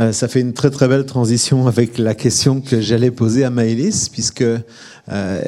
[0.00, 3.50] Euh, ça fait une très très belle transition avec la question que j'allais poser à
[3.50, 5.42] Maëlys, puisque euh,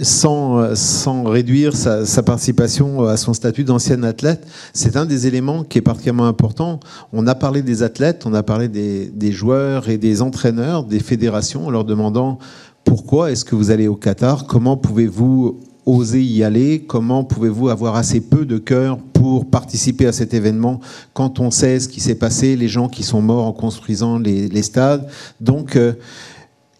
[0.00, 5.64] sans, sans réduire sa, sa, participation à son statut d'ancienne athlète, c'est un des éléments
[5.64, 6.80] qui est particulièrement important.
[7.12, 11.00] On a parlé des athlètes, on a parlé des, des joueurs et des entraîneurs, des
[11.00, 12.38] fédérations, en leur demandant
[12.84, 17.96] pourquoi est-ce que vous allez au Qatar, comment pouvez-vous oser y aller Comment pouvez-vous avoir
[17.96, 20.80] assez peu de cœur pour participer à cet événement
[21.14, 24.48] quand on sait ce qui s'est passé, les gens qui sont morts en construisant les,
[24.48, 25.08] les stades
[25.40, 25.94] Donc, euh,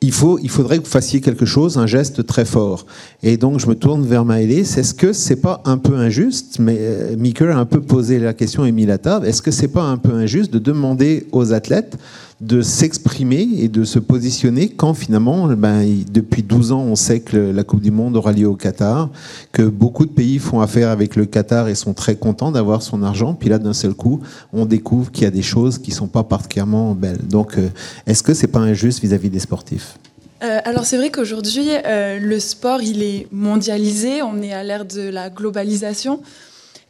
[0.00, 2.86] il, faut, il faudrait que vous fassiez quelque chose, un geste très fort.
[3.22, 4.76] Et donc, je me tourne vers Maëlys.
[4.76, 6.58] Est-ce que c'est pas un peu injuste?
[6.58, 9.26] Mais euh, Mikel a un peu posé la question et mis la table.
[9.26, 11.96] Est-ce que c'est pas un peu injuste de demander aux athlètes
[12.40, 17.36] de s'exprimer et de se positionner quand finalement, ben, depuis 12 ans, on sait que
[17.36, 19.08] la Coupe du Monde aura lieu au Qatar,
[19.52, 23.02] que beaucoup de pays font affaire avec le Qatar et sont très contents d'avoir son
[23.02, 23.32] argent.
[23.32, 24.20] Puis là, d'un seul coup,
[24.52, 27.26] on découvre qu'il y a des choses qui sont pas particulièrement belles.
[27.26, 27.68] Donc, euh,
[28.06, 29.96] est-ce que c'est pas injuste vis-à-vis des sportifs?
[30.42, 34.84] Euh, alors c'est vrai qu'aujourd'hui, euh, le sport, il est mondialisé, on est à l'ère
[34.84, 36.20] de la globalisation.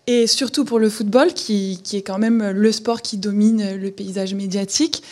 [0.08, 3.90] Et surtout pour le football, qui, qui, est quand même le sport qui domine le
[3.90, 5.02] paysage médiatique.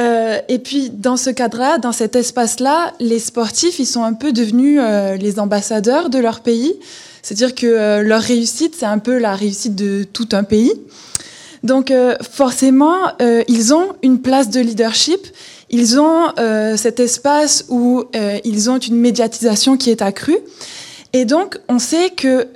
[0.00, 4.32] Euh, et puis, dans ce cadre-là, dans cet espace-là, les sportifs, ils sont un peu
[4.32, 6.74] devenus euh, les ambassadeurs de leur pays.
[7.22, 10.72] C'est-à-dire que euh, leur réussite, c'est un peu la réussite de tout un pays.
[11.62, 12.96] Donc, forcément,
[13.46, 15.20] ils ont une place de leadership.
[15.68, 16.32] Ils ont
[16.78, 18.04] cet espace où
[18.44, 20.38] ils ont une médiatisation qui est accrue.
[21.12, 22.46] Et donc, on sait que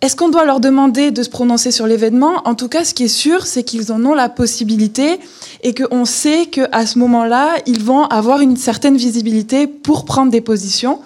[0.00, 2.42] est-ce qu'on doit leur demander de se prononcer sur l'événement?
[2.44, 5.18] En tout cas, ce qui est sûr, c'est qu'ils en ont la possibilité
[5.64, 10.40] et qu'on sait qu'à ce moment-là, ils vont avoir une certaine visibilité pour prendre des
[10.40, 11.00] positions,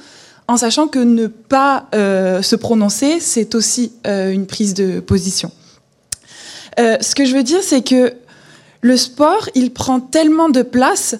[0.46, 5.50] en sachant que ne pas euh, se prononcer, c'est aussi euh, une prise de position.
[6.78, 8.12] Euh, ce que je veux dire, c'est que
[8.82, 11.16] le sport, il prend tellement de place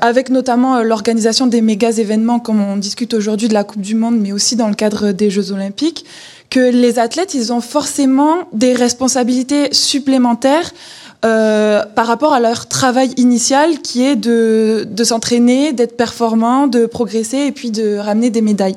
[0.00, 4.16] avec notamment l'organisation des méga événements, comme on discute aujourd'hui de la Coupe du Monde,
[4.16, 6.04] mais aussi dans le cadre des Jeux Olympiques,
[6.50, 10.72] que les athlètes, ils ont forcément des responsabilités supplémentaires
[11.24, 17.38] euh, par rapport à leur travail initial qui est de, s'entraîner, d'être performant, de progresser
[17.38, 18.76] et puis de ramener des médailles.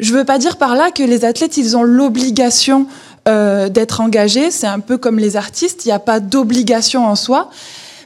[0.00, 2.86] Je ne veux pas dire par là que les athlètes, ils ont l'obligation
[3.28, 4.50] euh, d'être engagés.
[4.50, 7.50] C'est un peu comme les artistes, il n'y a pas d'obligation en soi.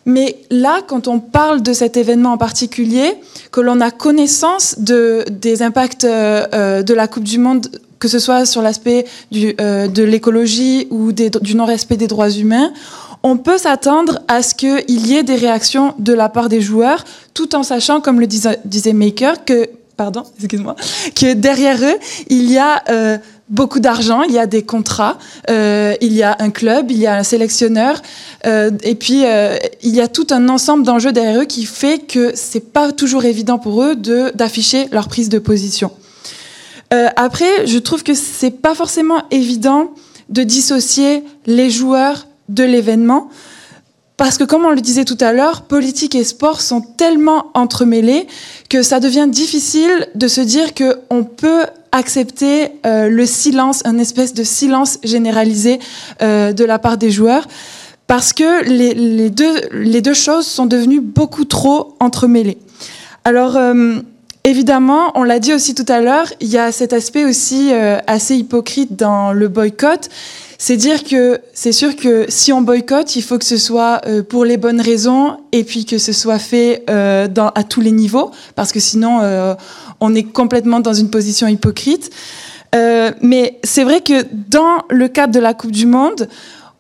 [0.05, 3.15] Mais là, quand on parle de cet événement en particulier,
[3.51, 8.19] que l'on a connaissance de, des impacts euh de la Coupe du Monde que ce
[8.19, 12.73] soit sur l'aspect euh, de l'écologie ou du non-respect des droits humains,
[13.23, 17.05] on peut s'attendre à ce qu'il y ait des réactions de la part des joueurs,
[17.35, 20.77] tout en sachant, comme le disait, Maker, que pardon, excuse-moi,
[21.15, 21.97] que derrière eux,
[22.29, 23.17] il y a euh,
[23.49, 25.17] beaucoup d'argent, il y a des contrats,
[25.49, 28.03] euh, il y a un club, il y a un sélectionneur,
[28.45, 29.25] et puis
[29.83, 33.25] il y a tout un ensemble d'enjeux derrière eux qui fait que c'est pas toujours
[33.25, 35.91] évident pour eux d'afficher leur prise de position.
[36.97, 39.91] Euh, après, je trouve que c'est pas forcément évident
[40.31, 43.29] de dissocier les joueurs de l'événement.
[44.17, 48.27] Parce que, comme on le disait tout à l'heure, politique et sport sont tellement entremêlés
[48.71, 54.33] que ça devient difficile de se dire qu'on peut accepter euh, le silence, un espèce
[54.33, 55.81] de silence généralisé
[56.23, 57.47] euh, de la part des joueurs,
[58.07, 62.59] parce que les, deux, les deux choses sont devenues beaucoup trop entremêlées.
[63.25, 63.59] Alors,
[64.47, 67.99] Évidemment, on l'a dit aussi tout à l'heure, il y a cet aspect aussi euh,
[68.07, 70.09] assez hypocrite dans le boycott.
[70.57, 74.23] C'est dire que c'est sûr que si on boycotte, il faut que ce soit euh,
[74.23, 77.91] pour les bonnes raisons et puis que ce soit fait euh, dans, à tous les
[77.91, 79.21] niveaux, parce que sinon
[79.99, 82.11] on est complètement dans une position hypocrite.
[82.73, 86.29] mais c'est vrai que dans le cadre de la Coupe du Monde,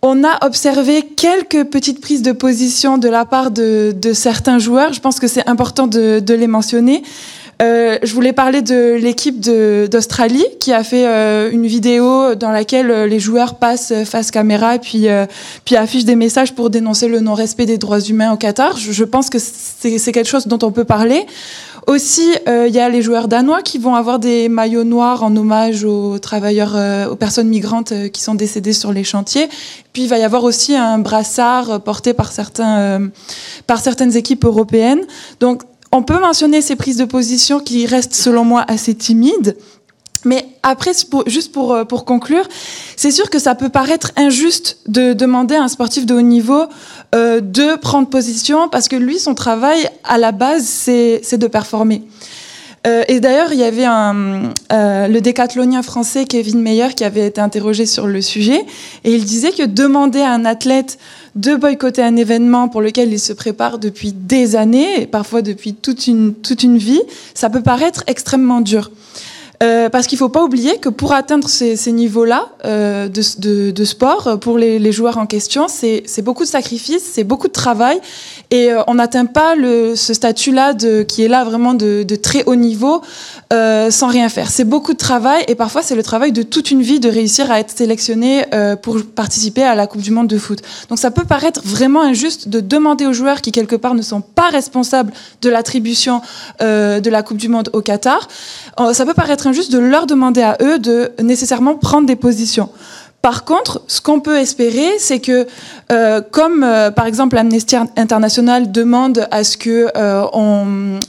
[0.02, 4.92] on a observé quelques petites prises de position de la part de, certains joueurs.
[4.92, 7.02] Je pense que c'est important de, de les mentionner.
[7.62, 12.90] Euh, je voulais parler de l'équipe d'Australie qui a fait euh, une vidéo dans laquelle
[12.90, 15.06] euh, les joueurs passent face caméra puis,
[15.64, 18.76] puis affichent des messages pour dénoncer le non-respect des droits humains au Qatar.
[18.76, 21.24] Je, pense que c'est quelque chose dont on peut parler.
[21.86, 25.84] Aussi, il y a les joueurs danois qui vont avoir des maillots noirs en hommage
[25.84, 26.76] aux travailleurs,
[27.08, 29.48] aux personnes migrantes qui sont décédées sur les chantiers.
[29.92, 33.08] Puis il va y avoir aussi un brassard porté par certains,
[33.68, 35.02] par certaines équipes européennes.
[35.38, 35.62] Donc
[35.92, 39.56] on peut mentionner ces prises de position qui restent selon moi assez timides.
[40.26, 40.90] Mais après,
[41.28, 42.48] juste pour, euh, pour conclure,
[42.96, 46.64] c'est sûr que ça peut paraître injuste de demander à un sportif de haut niveau
[47.14, 52.02] euh, de prendre position parce que lui, son travail à la base, c'est de performer.
[52.88, 57.86] Euh, et d'ailleurs, il y avait le décathlonien français Kevin Meyer qui avait été interrogé
[57.86, 58.64] sur le sujet
[59.04, 60.98] et il disait que demander à un athlète
[61.36, 65.74] de boycotter un événement pour lequel il se prépare depuis des années, et parfois depuis
[65.74, 67.02] toute une, toute une vie,
[67.34, 68.90] ça peut paraître extrêmement dur.
[69.62, 74.38] Euh, parce qu'il ne faut pas oublier que pour atteindre ces, niveaux-là euh, de, sport,
[74.40, 78.00] pour les, joueurs en question, c'est beaucoup de sacrifices, c'est beaucoup de travail,
[78.50, 82.54] et euh, on n'atteint pas ce statut-là qui est là vraiment de, de très haut
[82.54, 83.02] niveau
[83.52, 84.50] euh, sans rien faire.
[84.50, 87.48] C'est beaucoup de travail, et parfois c'est le travail de toute une vie de réussir
[87.50, 90.62] à être sélectionné euh, pour participer à la Coupe du Monde de foot.
[90.88, 94.20] Donc ça peut paraître vraiment injuste de demander aux joueurs qui quelque part ne sont
[94.20, 96.22] pas responsables de l'attribution
[96.60, 98.26] euh, de la Coupe du Monde au Qatar,
[98.80, 102.70] euh, ça peut paraître injuste de leur demander à eux de nécessairement prendre des positions.
[103.26, 105.48] Par contre, ce qu'on peut espérer, c'est que,
[105.90, 111.00] euh, comme euh, par exemple Amnesty International demande à ce que euh, on,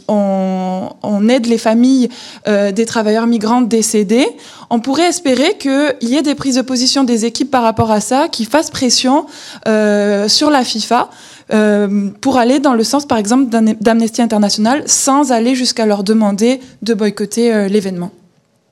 [1.29, 2.09] aide les familles
[2.47, 4.27] des travailleurs migrants décédés,
[4.71, 7.99] on pourrait espérer qu'il y ait des prises de position des équipes par rapport à
[7.99, 9.25] ça, qui fassent pression
[9.65, 11.09] sur la FIFA.
[12.21, 13.49] Pour aller dans le sens, par exemple,
[13.81, 18.11] d'Amnesty International, sans aller jusqu'à leur demander de boycotter l'événement.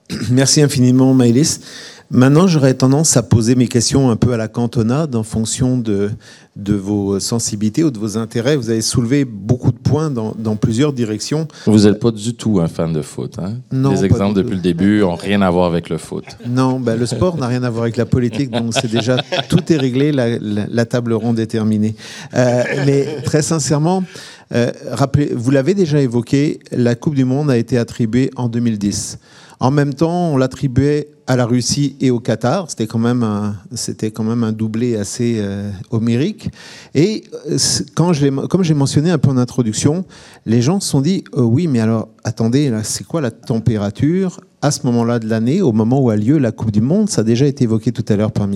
[0.32, 1.60] Merci infiniment, Maëlys.
[2.12, 6.12] Maintenant, j'aurais tendance à poser mes questions un peu à la cantonade en fonction de,
[6.56, 8.56] de vos sensibilités ou de vos intérêts.
[8.56, 11.48] Vous avez soulevé beaucoup de points dans, dans plusieurs directions.
[11.65, 13.39] Vous n'êtes pas du tout un fan de foot.
[13.39, 13.56] Hein?
[13.72, 16.26] Non, Les exemples depuis le début n'ont rien à voir avec le foot.
[16.48, 19.18] Non, ben, le sport n'a rien à voir avec la politique, donc c'est déjà
[19.50, 21.96] tout est réglé, la, la, la, table ronde est terminée.
[22.36, 24.04] Euh, mais très sincèrement,
[24.54, 29.18] euh, rappelez, vous l'avez déjà évoqué, la Coupe du Monde a été attribuée en 2010.
[29.60, 32.70] En même temps, on l'attribuait à la Russie et au Qatar.
[32.70, 33.56] C'était quand même un,
[34.13, 36.50] quand même un doublé assez euh, homérique.
[36.94, 37.24] Et
[37.96, 40.06] quand je comme j'ai mentionné un peu en introduction,
[40.46, 44.72] les gens se sont dit oh oui, mais alors attendez, c'est quoi la température à
[44.72, 47.10] ce moment-là de l'année, au moment où a lieu la Coupe du Monde?
[47.10, 48.48] Ça a déjà été évoqué tout à l'heure par.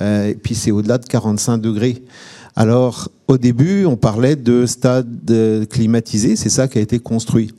[0.00, 2.02] Euh, et puis c'est au-delà de 45 degrés.
[2.60, 5.06] Alors, au début, on parlait de stade
[5.70, 7.52] climatisé, c'est ça qui a été construit.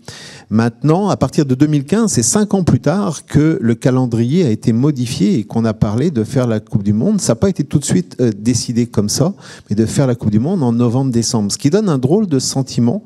[0.49, 4.73] Maintenant, à partir de 2015, c'est cinq ans plus tard que le calendrier a été
[4.73, 7.21] modifié et qu'on a parlé de faire la Coupe du Monde.
[7.21, 9.33] Ça n'a pas été tout de suite euh, décidé comme ça,
[9.69, 12.39] mais de faire la Coupe du Monde en novembre-décembre, ce qui donne un drôle de
[12.39, 13.05] sentiment.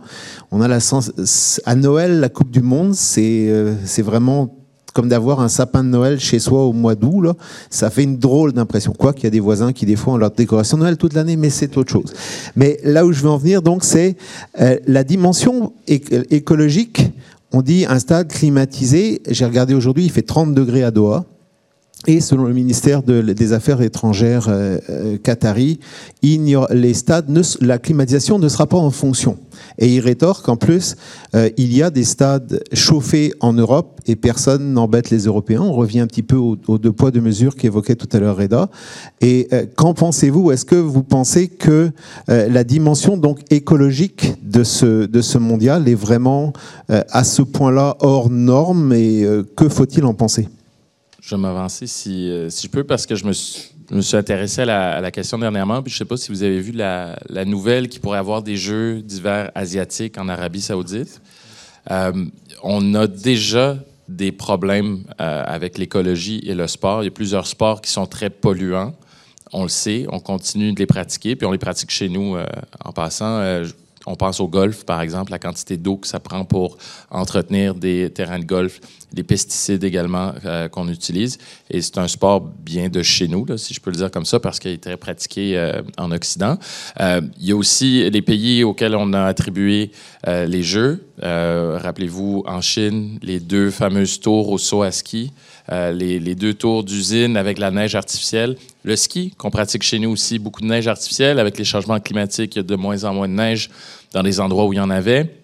[0.50, 1.12] On a la sens...
[1.64, 4.63] à Noël, la Coupe du Monde, c'est euh, c'est vraiment
[4.94, 7.34] comme d'avoir un sapin de Noël chez soi au mois d'août, là,
[7.70, 8.94] ça fait une drôle d'impression.
[8.94, 11.14] Quoi qu'il y a des voisins qui des fois ont leur décoration de Noël toute
[11.14, 12.14] l'année, mais c'est autre chose.
[12.56, 14.16] Mais là où je veux en venir, donc, c'est
[14.62, 17.12] euh, la dimension écologique.
[17.52, 19.22] On dit un stade climatisé.
[19.30, 21.26] J'ai regardé aujourd'hui, il fait 30 degrés à Doha.
[22.06, 25.80] Et selon le ministère de, des Affaires étrangères euh, euh, qatari,
[26.22, 29.38] les stades, ne, la climatisation ne sera pas en fonction.
[29.78, 30.96] Et il rétorque qu'en plus,
[31.36, 35.62] euh, il y a des stades chauffés en Europe et personne n'embête les Européens.
[35.62, 38.70] On revient un petit peu aux, deux poids, deux mesures qu'évoquait tout à l'heure Reda.
[39.22, 40.52] Et euh, qu'en pensez-vous?
[40.52, 41.92] Est-ce que vous pensez que
[42.30, 46.54] euh, la dimension donc écologique de ce, de ce mondial est vraiment
[46.90, 48.94] à ce point-là hors norme?
[48.94, 50.48] Et que faut-il en penser?
[51.24, 54.18] Je vais m'avancer si, euh, si je peux parce que je me suis, me suis
[54.18, 55.82] intéressé à la, question dernièrement.
[55.82, 58.58] Puis je sais pas si vous avez vu la, la nouvelle qui pourrait avoir des
[58.58, 61.22] Jeux d'hiver asiatiques en Arabie saoudite.
[61.92, 62.26] Euh,
[62.62, 63.78] on a déjà
[64.10, 67.04] des problèmes euh, avec l'écologie et le sport.
[67.04, 68.94] Il y a plusieurs sports qui sont très polluants.
[69.54, 72.36] On le sait, on continue de les pratiquer, puis on les pratique chez nous
[72.84, 73.64] en passant.
[74.06, 76.78] On pense au golf, par exemple, la quantité d'eau que ça prend pour
[77.10, 78.80] entretenir des terrains de golf,
[79.14, 81.38] les pesticides également euh, qu'on utilise.
[81.70, 84.40] Et c'est un sport bien de chez nous, si je peux le dire comme ça,
[84.40, 86.58] parce qu'il est très pratiqué euh, en Occident.
[87.00, 89.92] Euh, il y a aussi les pays auxquels on a attribué
[90.26, 91.06] les Jeux.
[91.22, 95.32] Rappelez-vous, en Chine, les deux fameuses tours au saut à ski.
[95.70, 98.56] Les, deux tours d'usine avec la neige artificielle.
[98.84, 101.40] Le ski, qu'on pratique chez nous aussi, beaucoup de neige artificielle.
[101.40, 103.70] Avec les changements climatiques, il y a de moins en moins de neige
[104.14, 105.43] dans les endroits où il y en avait.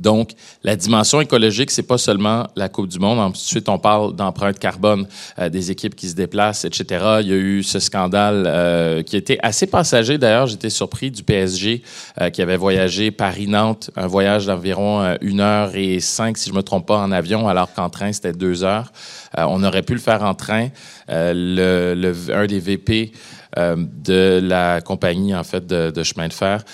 [0.00, 3.18] Donc, la dimension écologique, c'est pas seulement la Coupe du Monde.
[3.18, 5.06] Ensuite, on parle d'empreinte carbone,
[5.38, 7.18] euh, des équipes qui se déplacent, etc.
[7.20, 10.18] Il y a eu ce scandale euh, qui était assez passager.
[10.18, 11.82] D'ailleurs, j'étais surpris du PSG
[12.20, 16.54] euh, qui avait voyagé Paris-Nantes, un voyage d'environ euh, une heure et cinq, si je
[16.54, 18.92] me trompe pas, en avion, alors qu'en train, c'était deux heures.
[19.36, 20.68] On aurait pu le faire en train.
[21.08, 23.12] Le, le, un des VP
[23.56, 26.64] de la compagnie, en fait, de chemin de fer,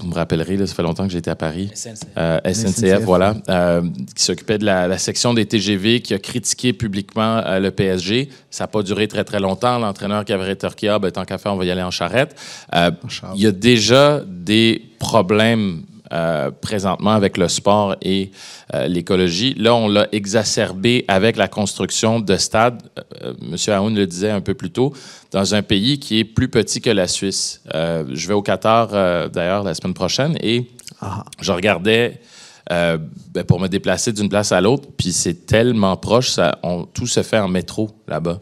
[0.00, 1.70] vous me rappellerez, là, ça fait longtemps que j'étais à Paris.
[1.74, 3.82] SNCF, euh, SNCF, SNCF voilà, euh,
[4.14, 8.28] qui s'occupait de la, la, section des TGV, qui a critiqué publiquement euh, le PSG.
[8.50, 9.78] Ça n'a pas duré très, très longtemps.
[9.78, 12.34] L'entraîneur qui avait rétorqué, ah, ben, tant qu'à faire, on va y aller en charrette.
[12.72, 18.30] Il y a déjà des problèmes euh, présentement avec le sport et
[18.74, 19.54] euh, l'écologie.
[19.54, 22.82] Là, on l'a exacerbé avec la construction de stades,
[23.22, 24.92] euh, Monsieur Aoun le disait un peu plus tôt,
[25.30, 27.62] dans un pays qui est plus petit que la Suisse.
[27.72, 30.66] je vais au Qatar, d'ailleurs, la semaine prochaine, et
[31.00, 31.24] ah.
[31.40, 32.20] je regardais
[32.70, 32.98] euh,
[33.34, 34.88] ben, pour me déplacer d'une place à l'autre.
[34.96, 38.40] Puis c'est tellement proche, ça, on, tout se fait en métro là-bas.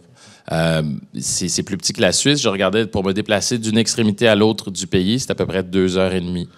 [0.53, 0.83] Euh,
[1.19, 2.43] c'est plus petit que la Suisse.
[2.43, 5.63] Je regardais pour me déplacer d'une extrémité à l'autre du pays, c'est à peu près
[5.63, 6.49] deux heures et demie.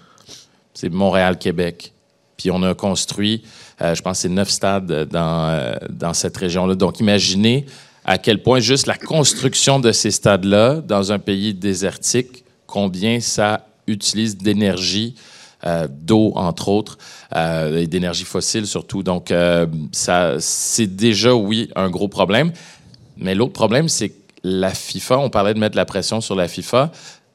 [0.81, 1.93] C'est Montréal-Québec.
[2.39, 3.43] Puis on a construit,
[3.83, 6.75] euh, je pense, c'est neuf stades dans, dans cette région-là.
[6.75, 7.67] Donc imaginez
[8.05, 13.67] à quel point juste la construction de ces stades-là dans un pays désertique, combien ça
[13.87, 15.15] utilise d'énergie,
[15.67, 16.97] euh, d'eau entre autres,
[17.37, 19.03] euh, et d'énergie fossile surtout.
[19.03, 22.53] Donc, euh, ça, c'est déjà, oui, un gros problème.
[23.19, 26.49] Mais l'autre problème, c'est que la FIFA, on parlait de mettre la pression sur la
[26.49, 26.91] FIFA.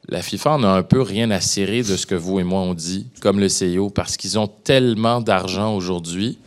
[0.08, 2.60] La FIFA en a un peu rien à cirer de ce que vous et moi
[2.60, 6.38] on dit, comme le CIO, parce qu'ils ont tellement d'argent aujourd'hui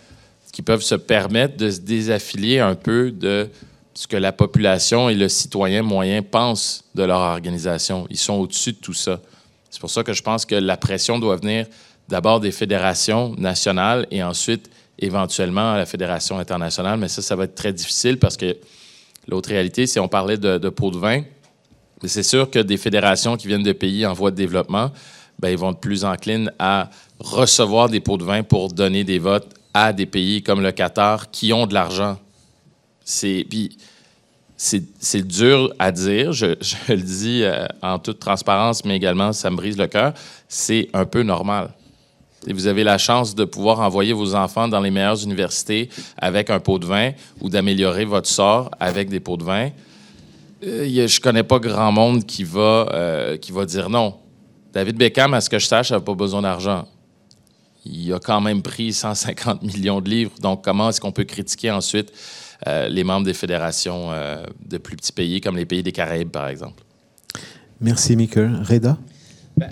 [0.60, 3.48] qu'ils peuvent se permettre de se désaffilier un peu de
[3.94, 8.06] ce que la population et le citoyen moyen pensent de leur organisation.
[8.10, 9.22] Ils sont au-dessus de tout ça.
[9.70, 11.66] C'est pour ça que je pense que la pression doit venir
[12.10, 17.00] d'abord des fédérations nationales et ensuite éventuellement à la fédération internationale.
[17.00, 18.58] Mais ça, ça va être très difficile parce que
[19.30, 21.24] l'autre réalité, c'est on parlait de, de pots de vin,
[22.08, 24.92] c'est sûr que des fédérations qui viennent de pays en voie de développement,
[25.40, 26.90] ben, ils vont être plus enclines à
[27.20, 31.32] recevoir des pots de vin pour donner des votes à des pays comme le Qatar
[31.32, 32.18] qui ont de l'argent
[33.10, 33.76] c'est puis
[34.56, 36.48] c'est dur à dire, je,
[36.90, 40.14] le dis euh, en toute transparence, mais également ça me brise le cœur.
[40.50, 41.72] C'est un peu normal.
[42.46, 46.50] Et vous avez la chance de pouvoir envoyer vos enfants dans les meilleures universités avec
[46.50, 49.70] un pot de vin ou d'améliorer votre sort avec des pots de vin.
[50.64, 54.16] Euh, je connais pas grand monde qui va, euh, qui va dire non.
[54.74, 56.88] David Beckham, à ce que je sache, n'a pas besoin d'argent.
[57.86, 60.32] Il a quand même pris 150 millions de livres.
[60.42, 62.12] Donc, comment est-ce qu'on peut critiquer ensuite
[62.68, 66.30] euh, les membres des fédérations euh, de plus petits pays, comme les pays des Caraïbes,
[66.30, 66.84] par exemple?
[67.80, 68.62] Merci, Michael.
[68.64, 68.98] Reda?
[69.58, 69.70] Ben,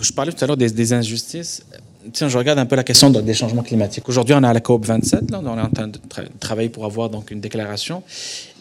[0.00, 1.64] Je parlais tout à l'heure des, injustices.
[2.12, 4.08] Tiens, je regarde un peu la question des changements climatiques.
[4.08, 5.98] Aujourd'hui, on est à la COP 27, là, on est en train de
[6.38, 8.02] travailler pour avoir donc une déclaration.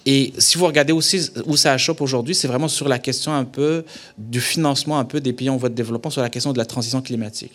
[0.05, 3.45] Et si vous regardez aussi où ça achoppe aujourd'hui, c'est vraiment sur la question un
[3.45, 3.83] peu
[4.17, 6.65] du financement un peu des pays en voie de développement, sur la question de la
[6.65, 7.53] transition climatique.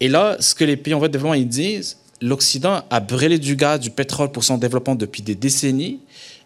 [0.00, 3.38] Et là, ce que les pays en voie de développement ils disent, l'Occident a brûlé
[3.38, 6.00] du gaz, du pétrole pour son développement depuis des décennies.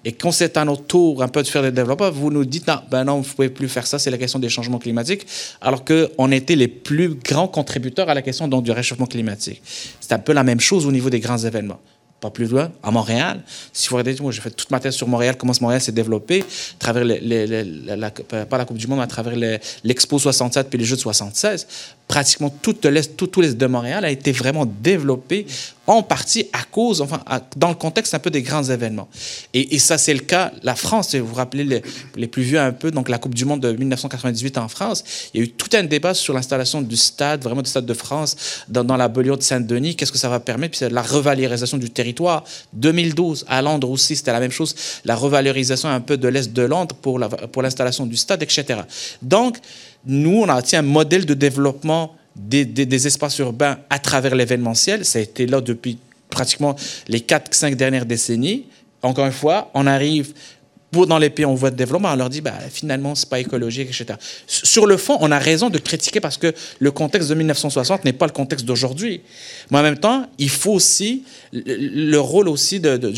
[0.05, 2.67] Et quand c'est à notre tour un peu de faire des développements, vous nous dites
[2.67, 5.27] non, ben non, vous ne pouvez plus faire ça, c'est la question des changements climatiques,
[5.61, 9.61] alors qu'on était les plus grands contributeurs à la question donc, du réchauffement climatique.
[10.01, 11.81] C'est un peu la même chose au niveau des grands événements
[12.21, 13.41] pas plus loin, à Montréal.
[13.73, 16.41] Si vous regardez, moi, j'ai fait toute ma thèse sur Montréal, comment Montréal s'est développé,
[16.41, 19.35] à travers la, pas la Coupe du Monde, mais à travers
[19.85, 21.67] l'Expo 67 puis les Jeux de 76.
[22.09, 25.47] Pratiquement tout l'Est, tout, l'Est de Montréal a été vraiment développé
[25.87, 27.21] en partie à cause, enfin,
[27.57, 29.09] dans le contexte un peu des grands événements.
[29.55, 31.83] Et, ça, c'est le cas, la France, vous vous rappelez
[32.17, 35.03] les, plus vieux un peu, donc la Coupe du Monde de 1998 en France,
[35.33, 37.95] il y a eu tout un débat sur l'installation du stade, vraiment du stade de
[37.95, 38.37] France,
[38.69, 42.45] dans, la banlieue de Saint-Denis, qu'est-ce que ça va permettre, puis la revalorisation du territoire.
[42.75, 44.75] 2012, à Londres aussi, c'était la même chose,
[45.07, 47.19] la revalorisation un peu de l'Est de Londres pour
[47.63, 48.81] l'installation pour du stade, etc.
[49.23, 49.59] Donc,
[50.09, 55.05] nous, on a un modèle de développement des, espaces urbains à travers l'événementiel.
[55.05, 55.99] Ça a été là depuis
[56.31, 56.75] pratiquement
[57.09, 58.67] les 4-5 dernières décennies.
[59.03, 60.33] Encore une fois, on arrive
[60.91, 63.29] pour dans les pays en voie de développement, on leur dit bah, finalement, ce n'est
[63.29, 64.19] pas écologique, etc.
[64.47, 68.15] Sur le fond, on a raison de critiquer parce que le contexte de 1960 n'est
[68.15, 69.21] pas le contexte d'aujourd'hui.
[69.71, 73.13] Mais en même temps, il faut aussi, le rôle aussi de, de,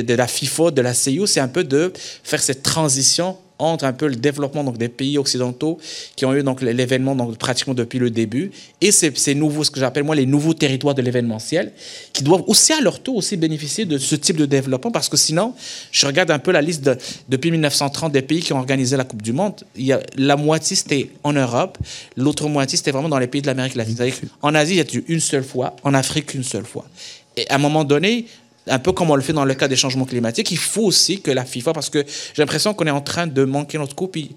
[0.00, 1.92] de, la FIFA, de la CIO, c'est un peu de
[2.24, 5.78] faire cette transition entre un peu le développement donc, des pays occidentaux
[6.14, 8.50] qui ont eu donc l'événement donc, pratiquement depuis le début.
[8.80, 11.72] Et ces, nouveaux, ce que j'appelle moi les nouveaux territoires de l'événementiel
[12.12, 14.90] qui doivent aussi à leur tour aussi bénéficier de ce type de développement.
[14.90, 15.54] Parce que sinon,
[15.90, 16.96] je regarde un peu la liste de,
[17.28, 20.36] depuis 1930 des pays qui ont organisé la Coupe du Monde, il y a, la
[20.36, 21.78] moitié c'était en Europe,
[22.16, 23.96] l'autre moitié c'était vraiment dans les pays de l'Amérique latine.
[24.42, 26.84] En Asie, il y a eu une seule fois, en Afrique une seule fois.
[27.36, 28.26] Et à un moment donné,
[28.68, 31.20] un peu comme on le fait dans le cas des changements climatiques, il faut aussi
[31.20, 32.04] que la FIFA, parce que
[32.34, 34.08] j'ai l'impression qu'on est en train de manquer notre coup.
[34.08, 34.34] Puis,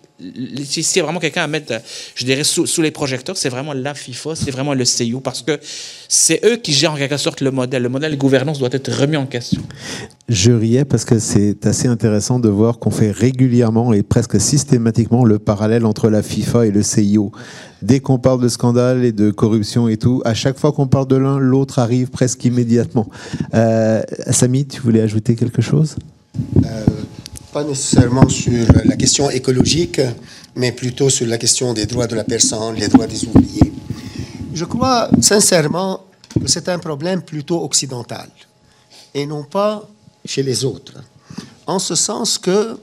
[0.63, 1.73] si c'est vraiment quelqu'un à mettre,
[2.15, 5.59] je dirais, sous, les projecteurs, c'est vraiment la FIFA, c'est vraiment le CIO, parce que
[6.07, 7.82] c'est eux qui gèrent en quelque sorte le modèle.
[7.82, 9.63] Le modèle de gouvernance doit être remis en question.
[10.30, 15.25] Je riais parce que c'est assez intéressant de voir qu'on fait régulièrement et presque systématiquement
[15.25, 17.32] le parallèle entre la FIFA et le CIO
[17.82, 21.07] dès qu'on parle de scandale et de corruption et tout, à chaque fois qu'on parle
[21.07, 23.09] de l'un, l'autre arrive presque immédiatement.
[23.55, 25.95] Euh, Samy, tu voulais ajouter quelque chose?
[26.63, 26.86] Euh,
[27.51, 29.99] Pas nécessairement sur la question écologique,
[30.55, 33.73] mais plutôt sur la question des droits de la personne, les droits des ouvriers.
[34.53, 36.01] Je crois sincèrement
[36.39, 38.27] que c'est un problème plutôt occidental
[39.15, 39.89] et non pas
[40.26, 40.95] chez les autres.
[41.65, 42.78] En ce sens que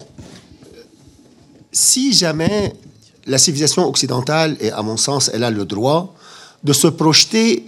[1.72, 2.74] si jamais
[3.26, 6.14] la civilisation occidentale, et à mon sens, elle a le droit
[6.62, 7.66] de se projeter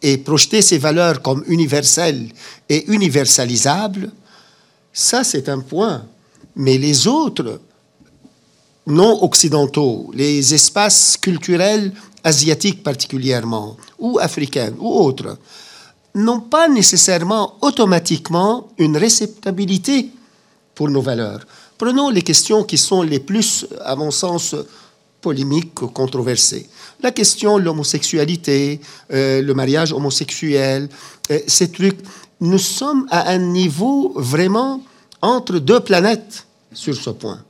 [0.00, 2.28] et projeter ces valeurs comme universelles
[2.68, 4.10] et universalisables,
[4.92, 6.04] ça c'est un point.
[6.56, 7.60] Mais les autres,
[8.86, 11.92] non occidentaux, les espaces culturels
[12.24, 15.38] asiatiques particulièrement, ou africains, ou autres,
[16.14, 20.10] n'ont pas nécessairement automatiquement une réceptabilité
[20.74, 21.40] pour nos valeurs.
[21.78, 24.54] Prenons les questions qui sont les plus, à mon sens,
[25.20, 26.68] polémiques, controversées.
[27.02, 28.80] La question de l'homosexualité,
[29.12, 30.88] euh, le mariage homosexuel,
[31.30, 32.00] euh, ces trucs.
[32.40, 34.82] Nous sommes à un niveau vraiment
[35.22, 37.42] entre deux planètes sur ce point.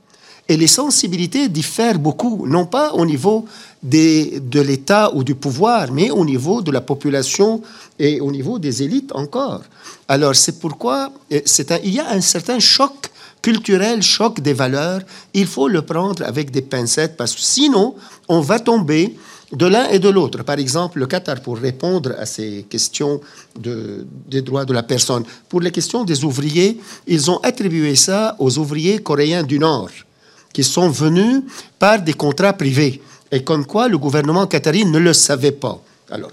[0.48, 3.46] Et les sensibilités diffèrent beaucoup, non pas au niveau
[3.82, 7.62] des, de l'État ou du pouvoir, mais au niveau de la population
[7.98, 9.62] et au niveau des élites encore.
[10.08, 11.40] Alors c'est pourquoi euh,
[11.84, 15.00] il y a un certain choc culturel, choc des valeurs.
[15.34, 17.94] Il faut le prendre avec des pincettes parce que sinon
[18.28, 19.16] on va tomber
[19.52, 20.42] de l'un et de l'autre.
[20.44, 23.20] Par exemple, le Qatar, pour répondre à ces questions
[23.58, 28.34] de, des droits de la personne, pour les questions des ouvriers, ils ont attribué ça
[28.38, 29.90] aux ouvriers coréens du Nord,
[30.52, 31.42] qui sont venus
[31.78, 33.00] par des contrats privés,
[33.30, 35.80] et comme quoi le gouvernement qatari ne le savait pas.
[36.10, 36.30] Alors,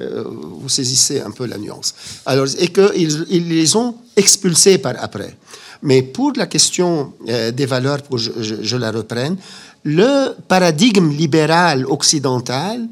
[0.00, 1.94] euh, vous saisissez un peu la nuance.
[2.26, 5.34] Alors, et qu'ils ils les ont expulsés par après.
[5.82, 9.36] Mais pour la question euh, des valeurs, pour que je, la reprenne,
[9.84, 12.86] le paradigme libéral occidental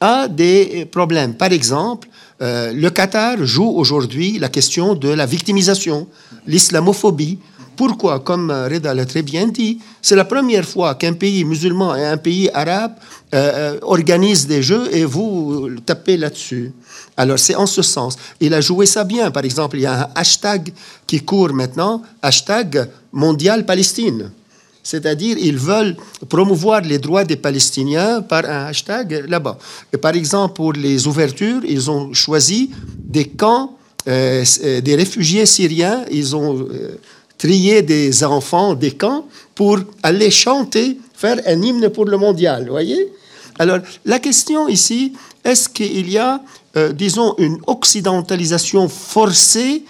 [0.00, 1.34] a des problèmes.
[1.34, 2.08] Par exemple,
[2.42, 6.08] euh, le Qatar joue aujourd'hui la question de la victimisation,
[6.46, 7.38] l'islamophobie.
[7.76, 12.04] Pourquoi Comme Reda l'a très bien dit, c'est la première fois qu'un pays musulman et
[12.04, 12.92] un pays arabe
[13.34, 16.72] euh, euh, organisent des jeux et vous tapez là-dessus.
[17.16, 18.16] Alors c'est en ce sens.
[18.40, 19.30] Il a joué ça bien.
[19.30, 20.72] Par exemple, il y a un hashtag
[21.06, 24.30] qui court maintenant, hashtag mondial Palestine.
[24.84, 25.96] C'est-à-dire, ils veulent
[26.28, 29.56] promouvoir les droits des Palestiniens par un hashtag là-bas.
[30.00, 36.04] Par exemple, pour les ouvertures, ils ont choisi des camps, euh, euh, des réfugiés syriens.
[36.10, 37.00] Ils ont euh,
[37.44, 42.68] trié des enfants des camps pour aller chanter, faire un hymne pour le mondial.
[42.68, 43.12] Voyez?
[43.58, 45.12] Alors, la question ici,
[45.44, 46.40] est-ce qu'il y a,
[46.92, 49.84] disons, une occidentalisation forcée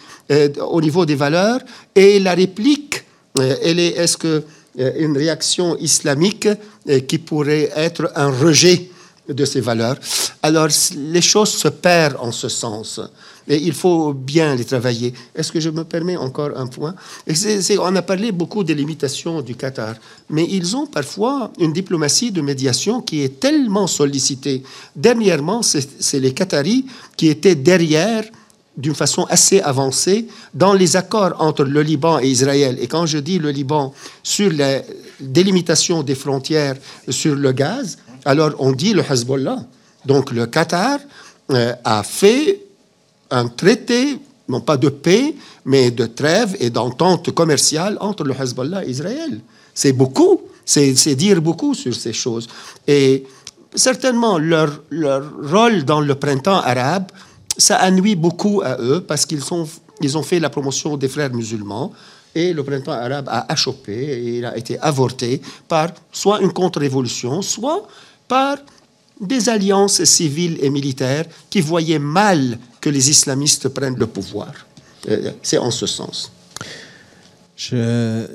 [0.75, 1.61] au niveau des valeurs?
[1.95, 3.05] Et la réplique
[3.37, 4.45] elle est, est-ce que
[4.79, 6.49] euh, une réaction islamique
[6.89, 8.91] euh, qui pourrait être un rejet
[9.29, 9.97] de ces valeurs?
[10.43, 13.01] Alors les choses se perdent en ce sens.
[13.49, 15.13] Et il faut bien les travailler.
[15.35, 16.95] Est-ce que je me permets encore un point?
[17.79, 19.95] On a parlé beaucoup des limitations du Qatar,
[20.31, 24.63] mais ils ont parfois une diplomatie de médiation qui est tellement sollicitée.
[24.97, 26.87] Dernièrement, c'est les Qataris
[27.17, 28.25] qui étaient derrière
[28.77, 32.77] d'une façon assez avancée dans les accords entre le Liban et Israël.
[32.81, 34.83] Et quand je dis le Liban sur la
[35.21, 36.75] délimitation des frontières
[37.09, 39.65] sur le gaz, alors on dit le Hezbollah.
[40.07, 40.99] Donc le Qatar
[41.51, 42.61] euh, a fait
[43.31, 44.19] un traité,
[44.49, 49.41] non pas de paix, mais de trêve et d'entente commerciale entre le Hezbollah et Israël.
[49.73, 52.49] C'est beaucoup, c'est dire beaucoup sur ces choses.
[52.87, 53.25] Et
[53.75, 57.07] certainement leur, leur rôle dans le printemps arabe,
[57.57, 59.43] ça a nuit beaucoup à eux parce qu'ils
[60.01, 61.93] ils ont fait la promotion des frères musulmans
[62.35, 67.43] et le printemps arabe a achoppé et il a été avorté par soit une contre-révolution,
[67.43, 67.87] soit
[68.27, 68.59] par
[69.21, 74.53] des alliances civiles et militaires qui voyaient mal que les islamistes prennent le pouvoir.
[75.09, 76.33] Euh, c'est en ce sens.
[77.57, 78.27] Je,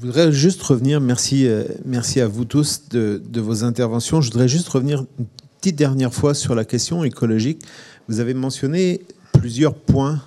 [0.00, 4.20] voudrais juste revenir, merci, euh, merci à vous tous de, de vos interventions.
[4.20, 5.26] Je voudrais juste revenir une
[5.60, 7.62] petite dernière fois sur la question écologique.
[8.08, 9.00] Vous avez mentionné
[9.32, 10.20] plusieurs points,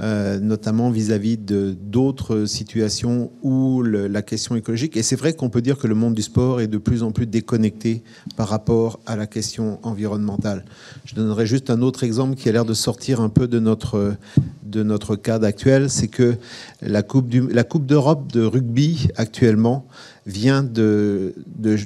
[0.00, 5.78] euh, notamment vis-à-vis d'autres situations où la question écologique, et c'est vrai qu'on peut dire
[5.78, 8.02] que le monde du sport est de plus en plus déconnecté
[8.36, 10.64] par rapport à la question environnementale.
[11.04, 14.16] Je donnerai juste un autre exemple qui a l'air de sortir un peu de notre,
[14.64, 16.34] de notre cadre actuel, c'est que
[16.82, 19.86] la Coupe, la coupe d'Europe de rugby actuellement
[20.26, 21.34] vient de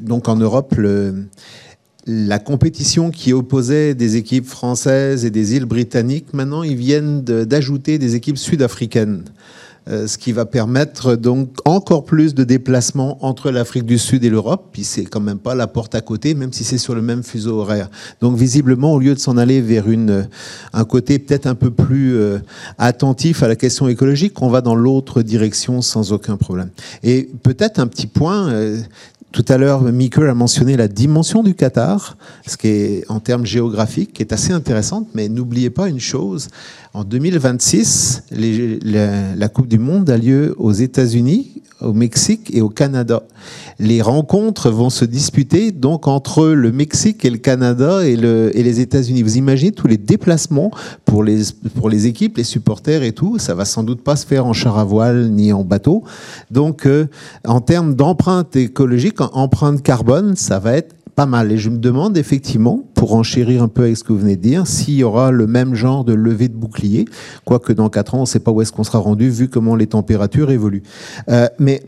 [0.03, 1.27] donc en Europe, le,
[2.09, 7.99] la compétition qui opposait des équipes françaises et des îles britanniques, maintenant ils viennent d'ajouter
[7.99, 9.25] des équipes sud-africaines.
[9.91, 14.29] Euh, ce qui va permettre donc encore plus de déplacements entre l'Afrique du Sud et
[14.29, 14.69] l'Europe.
[14.71, 17.23] Puis c'est quand même pas la porte à côté, même si c'est sur le même
[17.23, 17.89] fuseau horaire.
[18.21, 20.29] Donc visiblement, au lieu de s'en aller vers une,
[20.75, 22.39] un côté peut-être un peu plus euh,
[22.77, 26.69] attentif à la question écologique, on va dans l'autre direction sans aucun problème.
[27.03, 28.51] Et peut-être un petit point.
[28.51, 28.81] Euh,
[29.31, 32.17] tout à l'heure, Mikel a mentionné la dimension du Qatar,
[32.47, 36.49] ce qui est en termes géographiques, qui est assez intéressante, mais n'oubliez pas une chose,
[36.95, 43.23] en 2026, la, Coupe du Monde a lieu aux États-Unis, au Mexique et au Canada.
[43.79, 49.23] Les rencontres vont se disputer donc entre le Mexique et le Canada et, les États-Unis.
[49.23, 50.71] Vous imaginez tous les déplacements
[51.05, 51.43] pour les,
[51.75, 53.39] pour les équipes, les supporters et tout.
[53.39, 56.05] Ça va sans doute pas se faire en char à voile ni en bateau.
[56.51, 57.07] Donc, euh,
[57.47, 61.51] en termes d'empreinte écologique, empreinte carbone, ça va être pas mal.
[61.51, 64.41] Et je me demande effectivement, pour enchérir un peu avec ce que vous venez de
[64.41, 67.07] dire, s'il y aura le même genre de levée de bouclier,
[67.45, 69.75] quoique dans 4 ans, on ne sait pas où est-ce qu'on sera rendu vu comment
[69.75, 70.85] les températures évoluent.
[71.29, 71.83] Euh, mais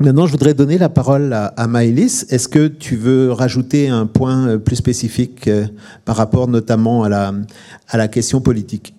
[0.00, 2.26] Maintenant, je voudrais donner la parole à, à Maëlys.
[2.30, 5.66] Est-ce que tu veux rajouter un point euh, plus spécifique euh,
[6.06, 8.94] par rapport notamment à la, question politique?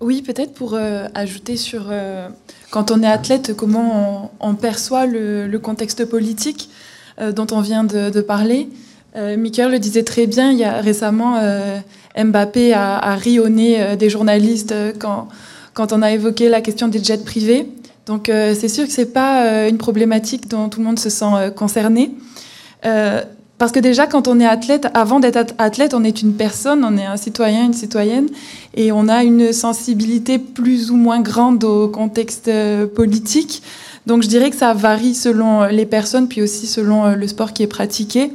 [0.00, 0.76] Oui, peut-être pour
[1.14, 1.92] ajouter sur
[2.72, 6.70] quand on est athlète, comment on, perçoit le, contexte politique.
[7.20, 8.68] Euh, dont on vient de, parler.
[9.16, 11.78] Euh, Michael le disait très bien, il y a récemment euh,
[12.16, 15.28] Mbappé a, a rionné des journalistes quand,
[15.74, 17.68] quand on a évoqué la question des jets privés.
[18.06, 21.52] Donc c'est sûr que ce n'est pas une problématique dont tout le monde se sent
[21.54, 22.10] concerné.
[22.82, 26.96] Parce que déjà, quand on est athlète, avant d'être athlète, on est une personne, on
[26.96, 28.28] est un citoyen, une citoyenne,
[28.74, 32.50] et on a une sensibilité plus ou moins grande au contexte
[32.94, 33.62] politique.
[34.06, 37.52] Donc je dirais que ça varie selon les personnes, puis aussi selon euh, le sport
[37.52, 38.32] qui est pratiqué.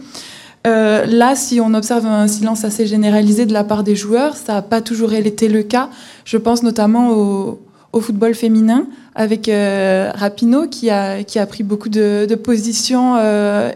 [0.66, 4.54] Euh, là, si on observe un silence assez généralisé de la part des joueurs, ça
[4.54, 5.90] n'a pas toujours été le cas.
[6.26, 7.60] Je pense notamment au,
[8.00, 10.12] football féminin avec euh,
[10.70, 13.18] qui a, pris beaucoup de, positions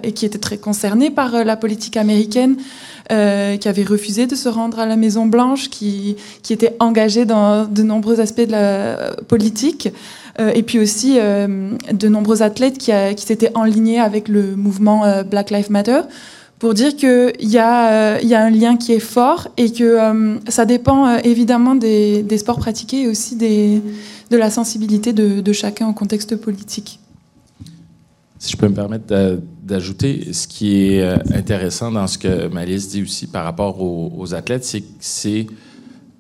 [0.04, 2.56] et qui était très concerné par la politique américaine.
[3.10, 7.66] qui avait refusé de se rendre à la Maison Blanche, qui, qui était engagé dans
[7.66, 9.90] de nombreux aspects de la politique.
[10.40, 15.24] Euh, et puis aussi euh, de nombreux athlètes qui, s'étaient enlignés avec le mouvement euh,
[15.24, 16.02] Black Lives Matter
[16.60, 20.66] pour dire qu'il y, a, y a un lien qui est fort et que ça
[20.66, 26.36] dépend évidemment des, sports pratiqués et aussi de la sensibilité de, de, chacun au contexte
[26.36, 27.00] politique.
[28.38, 31.04] Si je peux me permettre d'ajouter, ce qui est
[31.34, 35.48] intéressant dans ce que Malice dit aussi par rapport aux, aux athlètes, c'est que c'est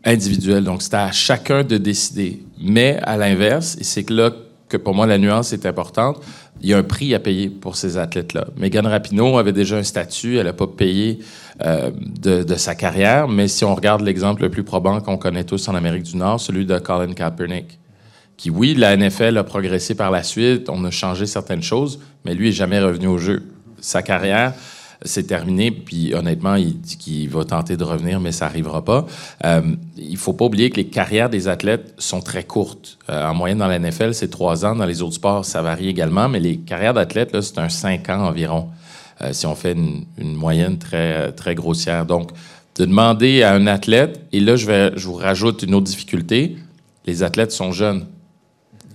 [0.03, 0.63] individuel.
[0.63, 2.43] Donc, c'est à chacun de décider.
[2.59, 4.31] Mais à l'inverse, et c'est là
[4.69, 6.21] que pour moi la nuance est importante,
[6.61, 8.47] il y a un prix à payer pour ces athlètes-là.
[8.55, 11.19] Megan Rapinoe avait déjà un statut, elle n'a pas payé
[11.65, 15.43] euh, de, de, sa carrière, mais si on regarde l'exemple le plus probant qu'on connaît
[15.43, 17.79] tous en Amérique du Nord, celui de Colin Kaepernick,
[18.37, 22.33] qui, oui, la NFL a progressé par la suite, on a changé certaines choses, mais
[22.33, 23.43] lui est jamais revenu au jeu.
[23.79, 24.53] Sa carrière,
[25.03, 25.71] c'est terminé.
[25.71, 29.05] Puis honnêtement, il dit qu'il va tenter de revenir, mais ça n'arrivera pas.
[29.45, 29.61] Euh,
[29.97, 32.97] il faut pas oublier que les carrières des athlètes sont très courtes.
[33.09, 34.75] Euh, en moyenne, dans la NFL, c'est trois ans.
[34.75, 38.25] Dans les autres sports, ça varie également, mais les carrières d'athlètes, c'est un cinq ans
[38.27, 38.69] environ.
[39.21, 42.05] Euh, si on fait une, une, moyenne très, très grossière.
[42.05, 42.31] Donc,
[42.75, 46.57] de demander à un athlète, et là, je, vais, je vous rajoute une autre difficulté,
[47.05, 48.05] les athlètes sont jeunes.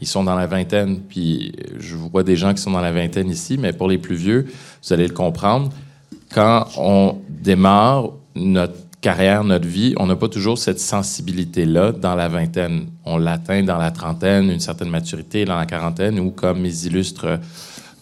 [0.00, 3.30] Ils sont dans la vingtaine, puis je vois des gens qui sont dans la vingtaine
[3.30, 4.46] ici, mais pour les plus vieux,
[4.82, 5.70] vous allez le comprendre
[6.36, 12.28] quand on démarre notre carrière, notre vie, on n'a pas toujours cette sensibilité-là dans la
[12.28, 12.88] vingtaine.
[13.06, 17.38] On l'atteint dans la trentaine, une certaine maturité dans la quarantaine, ou comme mes illustres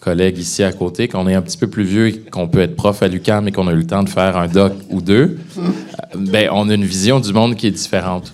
[0.01, 3.01] collègues ici à côté, qu'on est un petit peu plus vieux, qu'on peut être prof
[3.01, 5.39] à l'UQAM et qu'on a eu le temps de faire un doc ou deux,
[6.17, 8.33] ben, on a une vision du monde qui est différente.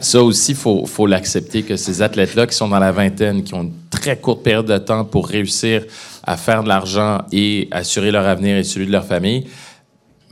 [0.00, 3.62] Ça aussi, il faut, l'accepter que ces athlètes-là qui sont dans la vingtaine, qui ont
[3.62, 5.84] une très courte période de temps pour réussir
[6.24, 9.46] à faire de l'argent et assurer leur avenir et celui de leur famille,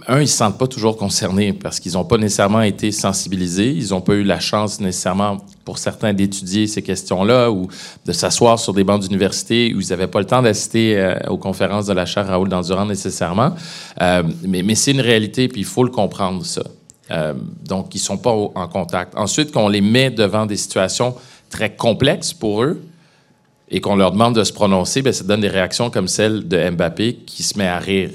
[0.08, 3.70] un, ils ne se sentent pas toujours concernés parce qu'ils n'ont pas nécessairement été sensibilisés.
[3.70, 7.68] Ils n'ont pas eu la chance nécessairement, pour certains, d'étudier ces questions-là ou
[8.04, 11.38] de s'asseoir sur des bancs d'université où ils n'avaient pas le temps d'assister euh, aux
[11.38, 13.54] conférences de la chaire Raoul Dandurand nécessairement.
[14.00, 16.62] Euh, mais, mais c'est une réalité, puis il faut le comprendre, ça.
[17.10, 17.34] Euh,
[17.66, 19.14] donc, ils ne sont pas en contact.
[19.16, 21.14] Ensuite, qu'on les met devant des situations
[21.50, 22.80] très complexes pour eux,
[23.74, 26.70] et qu'on leur demande de se prononcer, bien, ça donne des réactions comme celle de
[26.70, 28.10] Mbappé qui se met à rire.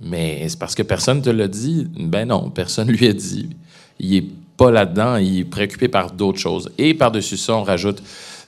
[0.00, 1.88] Mais c'est parce que personne ne te l'a dit?
[1.98, 3.50] Ben non, personne lui a dit.
[3.98, 4.24] Il est
[4.56, 6.70] pas là-dedans, il est préoccupé par d'autres choses.
[6.78, 8.02] Et par-dessus ça, on rajoute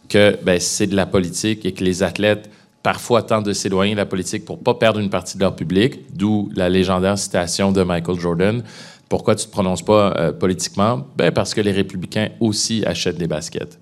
[0.09, 2.49] que ben, c'est de la politique et que les athlètes
[2.85, 6.15] parfois tentent de s'éloigner de la politique pour pas perdre une partie de leur public,
[6.15, 8.63] d'où la légendaire citation de Michael Jordan.
[9.09, 11.07] Pourquoi tu te prononces pas euh, politiquement?
[11.17, 13.79] Ben parce que les républicains aussi achètent des baskets.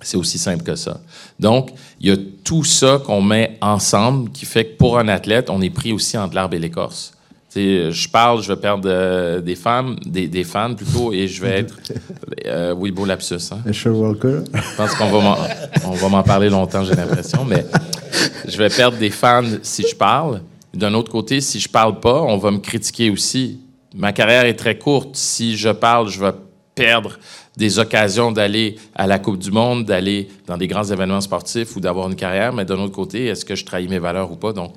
[0.00, 1.00] C'est aussi simple que ça.
[1.40, 1.70] Donc,
[2.00, 5.60] il y a tout ça qu'on met ensemble qui fait que pour un athlète, on
[5.60, 7.12] est pris aussi entre l'arbre et l'écorce.
[7.56, 11.60] je parle, je vais perdre euh, des femmes, des, des, fans plutôt, et je vais
[11.60, 11.78] être.
[12.46, 13.52] Euh, oui, beau lapsus.
[13.52, 13.58] Hein?
[13.90, 14.40] Walker.
[14.54, 17.44] Je pense qu'on va m'en parler longtemps, j'ai l'impression.
[17.44, 17.66] Mais
[18.48, 20.40] je vais perdre des fans si je parle.
[20.72, 23.58] D'un autre côté, si je parle pas, on va me critiquer aussi.
[23.98, 25.16] Ma carrière est très courte.
[25.16, 26.30] Si je parle, je vais
[26.76, 27.18] perdre
[27.56, 31.80] des occasions d'aller à la Coupe du Monde, d'aller dans des grands événements sportifs ou
[31.80, 32.52] d'avoir une carrière.
[32.52, 34.52] Mais d'un autre côté, est-ce que je trahis mes valeurs ou pas?
[34.52, 34.74] Donc,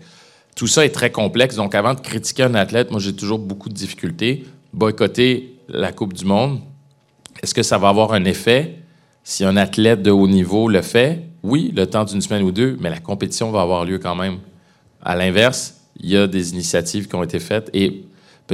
[0.55, 1.55] tout ça est très complexe.
[1.55, 4.43] Donc, avant de critiquer un athlète, moi, j'ai toujours beaucoup de difficultés.
[4.73, 6.59] Boycotter la Coupe du Monde,
[7.43, 8.79] est-ce que ça va avoir un effet
[9.23, 11.27] si un athlète de haut niveau le fait?
[11.43, 14.39] Oui, le temps d'une semaine ou deux, mais la compétition va avoir lieu quand même.
[15.03, 17.69] À l'inverse, il y a des initiatives qui ont été faites.
[17.75, 18.05] Et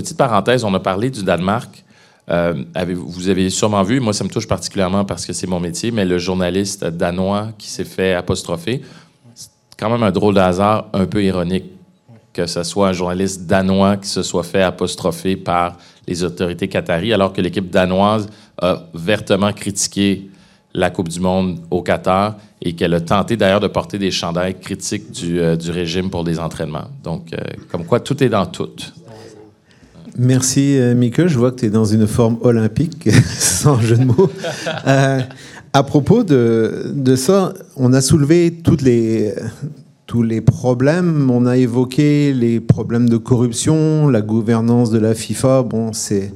[0.02, 1.84] petite parenthèse, on a parlé du Danemark.
[2.30, 2.54] Euh,
[2.94, 6.06] vous avez sûrement vu, moi ça me touche particulièrement parce que c'est mon métier, mais
[6.06, 8.82] le journaliste danois qui s'est fait apostropher,
[9.34, 11.66] c'est quand même un drôle de un peu ironique
[12.34, 15.78] que ce soit un journaliste danois qui se soit fait apostropher par
[16.08, 18.28] les autorités qataries, alors que l'équipe danoise
[18.62, 20.30] a vertement critiqué
[20.76, 24.60] la Coupe du Monde au Qatar et qu'elle a tenté d'ailleurs de porter des chandails
[24.60, 26.90] critiques du, euh, régime pour des entraînements.
[27.04, 27.38] Donc, euh,
[27.72, 28.70] comme quoi, tout est dans tout.
[30.18, 31.28] Merci, euh, Mika.
[31.28, 34.30] Je vois que tu es dans une forme olympique, sans jeu de mots.
[34.88, 35.20] Euh,
[35.74, 39.34] à propos de, de, ça, on a soulevé toutes les,
[40.06, 41.30] tous les problèmes.
[41.30, 45.64] On a évoqué les problèmes de corruption, la gouvernance de la FIFA.
[45.64, 46.34] Bon, c'est.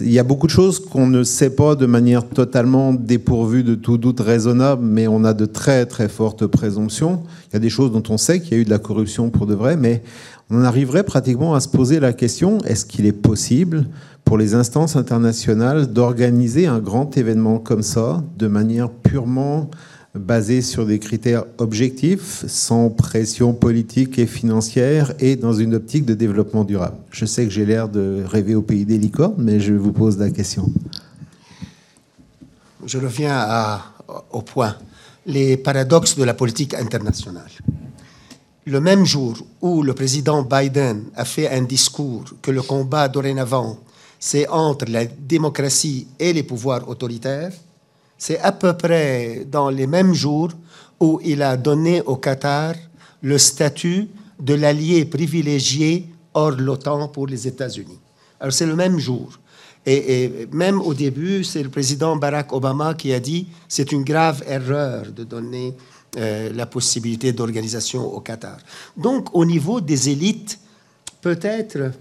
[0.00, 3.74] Il y a beaucoup de choses qu'on ne sait pas de manière totalement dépourvue de
[3.74, 7.24] tout doute raisonnable, mais on a de très très fortes présomptions.
[7.48, 9.30] Il y a des choses dont on sait qu'il y a eu de la corruption
[9.30, 10.04] pour de vrai, mais
[10.50, 13.86] on arriverait pratiquement à se poser la question, est-ce qu'il est possible
[14.24, 19.70] pour les instances internationales d'organiser un grand événement comme ça de manière purement
[20.14, 26.14] basée sur des critères objectifs, sans pression politique et financière et dans une optique de
[26.14, 26.96] développement durable?
[27.12, 30.18] Je sais que j'ai l'air de rêver au pays des licornes, mais je vous pose
[30.18, 30.70] la question.
[32.84, 33.80] Je reviens
[34.32, 34.74] au point,
[35.26, 37.46] les paradoxes de la politique internationale
[38.70, 43.78] le même jour où le président Biden a fait un discours que le combat dorénavant,
[44.18, 47.52] c'est entre la démocratie et les pouvoirs autoritaires,
[48.16, 50.50] c'est à peu près dans les mêmes jours
[51.00, 52.74] où il a donné au Qatar
[53.22, 54.08] le statut
[54.38, 57.98] de l'allié privilégié hors l'OTAN pour les États-Unis.
[58.38, 59.38] Alors c'est le même jour.
[59.84, 64.04] Et, et, même au début, c'est le président Barack Obama qui a dit c'est une
[64.04, 65.74] grave erreur de donner
[66.16, 68.58] euh, la possibilité d'organisation au Qatar.
[68.96, 70.58] Donc, au niveau des élites,
[71.20, 71.92] peut-être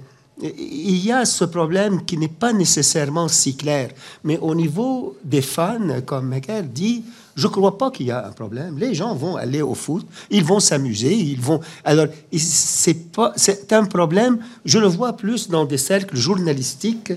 [0.42, 3.92] il y a ce problème qui n'est pas nécessairement si clair,
[4.24, 7.04] mais au niveau des fans, comme Michael dit,
[7.40, 8.78] je ne crois pas qu'il y a un problème.
[8.78, 11.62] Les gens vont aller au foot, ils vont s'amuser, ils vont.
[11.86, 14.40] Alors, c'est pas, c'est un problème.
[14.66, 17.14] Je le vois plus dans des cercles journalistiques,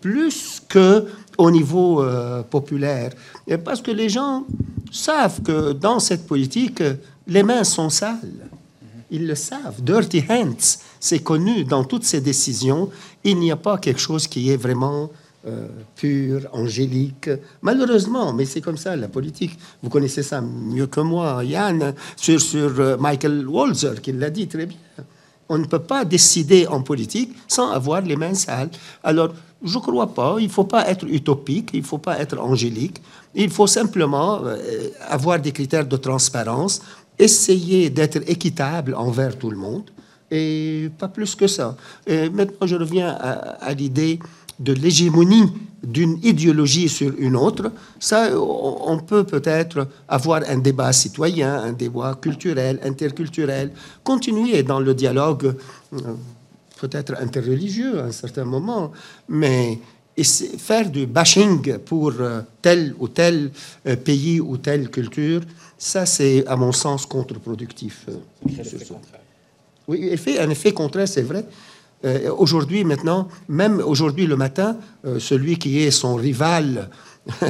[0.00, 1.06] plus que
[1.38, 3.12] au niveau euh, populaire.
[3.46, 4.44] Et parce que les gens
[4.92, 6.82] savent que dans cette politique,
[7.26, 8.48] les mains sont sales.
[9.10, 9.82] Ils le savent.
[9.82, 12.90] Dirty hands, c'est connu dans toutes ces décisions.
[13.24, 15.10] Il n'y a pas quelque chose qui est vraiment
[15.46, 17.30] euh, pur, angélique.
[17.62, 19.58] Malheureusement, mais c'est comme ça, la politique.
[19.82, 24.48] Vous connaissez ça mieux que moi, Yann, sur, sur euh, Michael Walzer, qui l'a dit
[24.48, 24.78] très bien.
[25.48, 28.70] On ne peut pas décider en politique sans avoir les mains sales.
[29.02, 30.36] Alors, je ne crois pas.
[30.38, 33.00] Il ne faut pas être utopique, il ne faut pas être angélique.
[33.34, 34.56] Il faut simplement euh,
[35.08, 36.80] avoir des critères de transparence,
[37.18, 39.90] essayer d'être équitable envers tout le monde,
[40.30, 41.76] et pas plus que ça.
[42.06, 44.18] Et maintenant, je reviens à, l'idée
[44.58, 45.52] de l'hégémonie
[45.82, 47.70] d'une idéologie sur une autre.
[48.00, 53.70] Ça, on peut peut-être avoir un débat citoyen, un débat culturel, interculturel,
[54.02, 55.54] continuer dans le dialogue.
[55.92, 55.98] Euh,
[56.80, 58.92] peut-être interreligieux à un certain moment,
[59.28, 59.78] mais
[60.22, 63.50] faire du bashing pour euh, tel ou tel
[63.86, 65.40] euh, pays ou telle culture,
[65.78, 68.06] ça c'est à mon sens contre-productif.
[69.86, 71.44] Oui, effet, un effet contraire, c'est vrai.
[72.36, 74.76] Aujourd'hui, maintenant, même aujourd'hui le matin,
[75.18, 76.90] celui qui est son rival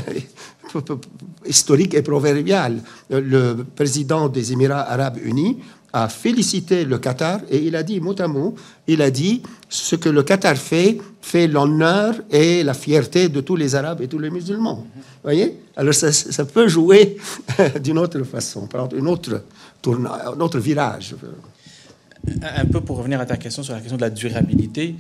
[1.47, 2.81] historique et proverbial,
[3.11, 5.59] le président des Émirats arabes unis,
[5.95, 8.57] a félicité le Qatar et il a dit mot à mot,
[8.89, 13.55] il a dit ce que le Qatar fait fait l'honneur et la fierté de tous
[13.55, 14.87] les Arabes et tous les musulmans.
[14.95, 15.57] Vous voyez?
[15.77, 17.17] Alors ça, peut jouer
[17.83, 21.15] d'une autre façon, prendre une un autre virage.
[22.43, 24.97] Un peu pour revenir à ta question sur la question de la durabilité,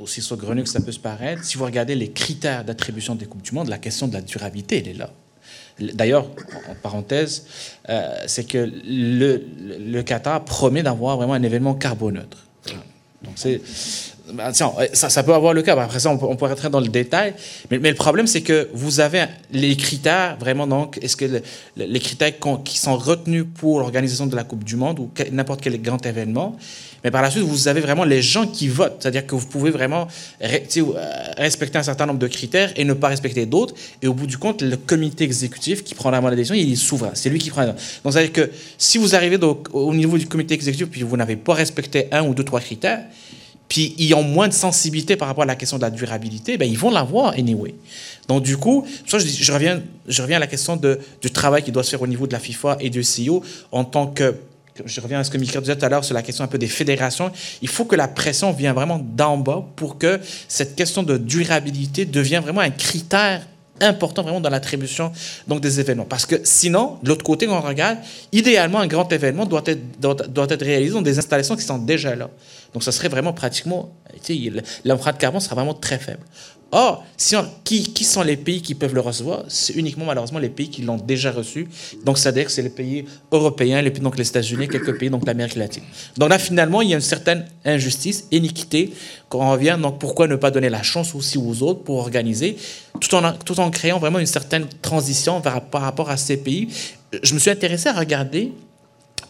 [0.00, 3.42] aussi saugrenu que ça peut se paraître, si vous regardez les critères d'attribution des Coupes
[3.42, 5.10] du Monde, la question de la durabilité, elle est là.
[5.80, 6.30] D'ailleurs,
[6.68, 7.46] en parenthèse,
[7.88, 12.46] euh, c'est que le, le, Qatar promet d'avoir vraiment un événement carboneutre.
[13.24, 13.60] Donc c'est
[14.32, 15.78] bah, tiens, ça, peut avoir le cas.
[15.78, 17.34] Après ça, on, pourrait rentrer dans le détail.
[17.70, 21.42] Mais, le problème, c'est que vous avez les critères, vraiment, donc, est-ce que
[21.76, 22.32] les critères
[22.64, 26.56] qui sont retenus pour l'organisation de la Coupe du Monde ou n'importe quel grand événement,
[27.04, 28.96] mais par la suite, vous avez vraiment les gens qui votent.
[28.98, 30.08] C'est-à-dire que vous pouvez vraiment
[30.42, 30.58] euh,
[31.36, 33.74] respecter un certain nombre de critères et ne pas respecter d'autres.
[34.00, 36.76] Et au bout du compte, le comité exécutif qui prend la moindre décision, il est
[36.76, 37.10] souverain.
[37.12, 39.38] C'est lui qui prend la Donc, c'est-à-dire que si vous arrivez
[39.74, 43.04] au niveau du comité exécutif puis vous n'avez pas respecté un ou deux, trois critères,
[43.68, 46.68] puis ils ont moins de sensibilité par rapport à la question de la durabilité, ben
[46.68, 47.74] ils vont l'avoir anyway.
[48.28, 51.72] Donc du coup, je, je, reviens, je reviens à la question de, du travail qui
[51.72, 53.42] doit se faire au niveau de la FIFA et du CEO
[53.72, 54.34] en tant que
[54.84, 56.58] je reviens à ce que Michael disait tout à l'heure sur la question un peu
[56.58, 57.30] des fédérations,
[57.62, 62.04] il faut que la pression vienne vraiment d'en bas pour que cette question de durabilité
[62.04, 63.46] devienne vraiment un critère
[63.80, 65.12] important vraiment dans l'attribution
[65.48, 66.04] donc des événements.
[66.04, 67.98] Parce que sinon, de l'autre côté, quand on regarde,
[68.32, 71.78] idéalement, un grand événement doit être, doit, doit être réalisé dans des installations qui sont
[71.78, 72.30] déjà là.
[72.72, 73.92] Donc, ça serait vraiment pratiquement,
[74.84, 76.20] l'empreinte carbone sera vraiment très faible.
[76.76, 79.44] Or, si qui, qui, sont les pays qui peuvent le recevoir?
[79.46, 81.68] C'est uniquement malheureusement les pays qui l'ont déjà reçu.
[82.04, 85.54] Donc, c'est-à-dire que c'est les pays européens, les, donc les États-Unis, quelques pays, donc l'Amérique
[85.54, 85.84] latine.
[86.16, 88.92] Donc là, finalement, il y a une certaine injustice, iniquité.
[89.28, 92.56] Quand on revient, donc pourquoi ne pas donner la chance aussi aux autres pour organiser,
[93.00, 96.70] tout en, tout en créant vraiment une certaine transition par rapport à ces pays?
[97.22, 98.50] Je me suis intéressé à regarder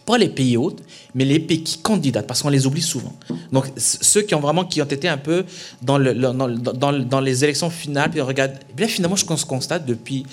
[0.05, 0.83] pas les pays hôtes,
[1.15, 3.13] mais les pays qui candidatent, parce qu'on les oublie souvent.
[3.51, 5.45] Donc, ceux qui ont vraiment, qui ont été un peu
[5.81, 10.25] dans, dans, les élections finales, puis on regarde, bien finalement, ce qu'on se constate depuis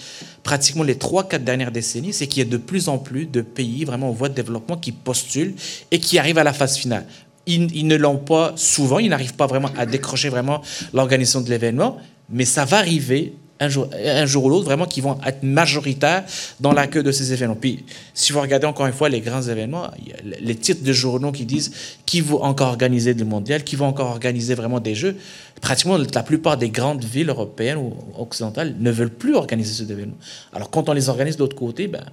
[0.43, 3.85] pratiquement les 3-4 dernières décennies, c'est qu'il y a de plus en plus de pays
[3.85, 5.55] vraiment en voie de développement qui postulent
[5.91, 7.07] et qui arrivent à la phase finale.
[7.47, 10.63] Ils, ils ne l'ont pas souvent, ils n'arrivent pas vraiment à décrocher vraiment
[10.93, 11.97] l'organisation de l'événement,
[12.29, 16.25] mais ça va arriver un jour, ou l'autre, vraiment, qui vont être majoritaires
[16.61, 17.55] dans la queue de ces événements.
[17.55, 17.85] Puis,
[18.15, 19.89] si vous regardez encore une fois les grands événements,
[20.25, 21.73] les titres de journaux qui disent
[22.07, 25.17] qui vont encore organiser le mondial, qui vont encore organiser vraiment des jeux.
[25.61, 30.17] Pratiquement la plupart des grandes villes européennes ou occidentales ne veulent plus organiser ces événements.
[30.53, 32.05] Alors, quand on les organise de l'autre côté, ben,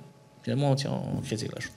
[0.43, 1.71] finalement, on tient en critique la chose.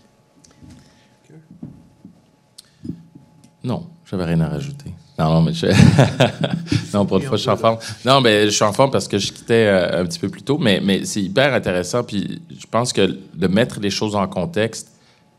[3.65, 4.91] Non, j'avais rien à rajouter.
[5.19, 5.67] Non, mais je...
[6.95, 7.79] non, pour une fois, je suis en forme.
[8.05, 10.43] Non, mais je suis en forme parce que je quittais euh, un petit peu plus
[10.43, 12.03] tôt, mais, mais c'est hyper intéressant.
[12.03, 14.89] Puis je pense que de mettre les choses en contexte,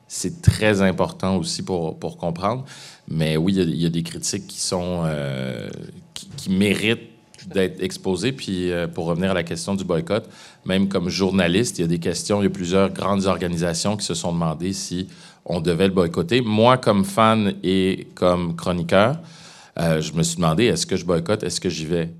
[0.07, 2.65] c'est très important aussi pour, pour comprendre.
[3.07, 5.69] Mais oui, il y, a des critiques qui sont euh,
[6.13, 7.09] qui, méritent
[7.47, 8.31] d'être exposées.
[8.31, 10.29] Puis euh, pour revenir à la question du boycott,
[10.65, 14.05] même comme journaliste, il y a des questions, il y a plusieurs grandes organisations qui
[14.05, 15.07] se sont demandé si
[15.45, 16.41] on devait le boycotter.
[16.41, 19.17] Moi, comme fan et comme chroniqueur,
[19.79, 22.13] euh, je me suis demandé, est-ce que je boycotte, est-ce que j'y vais?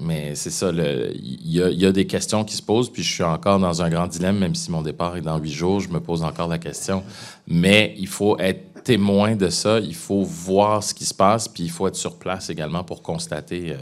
[0.00, 3.58] Mais c'est ça, il y, a des questions qui se posent, puis je suis encore
[3.58, 6.22] dans un grand dilemme, même si mon départ est dans huit jours, je me pose
[6.22, 7.02] encore la question.
[7.48, 11.64] Mais il faut être témoin de ça, il faut voir ce qui se passe, puis
[11.64, 13.76] il faut être sur place également pour constater euh,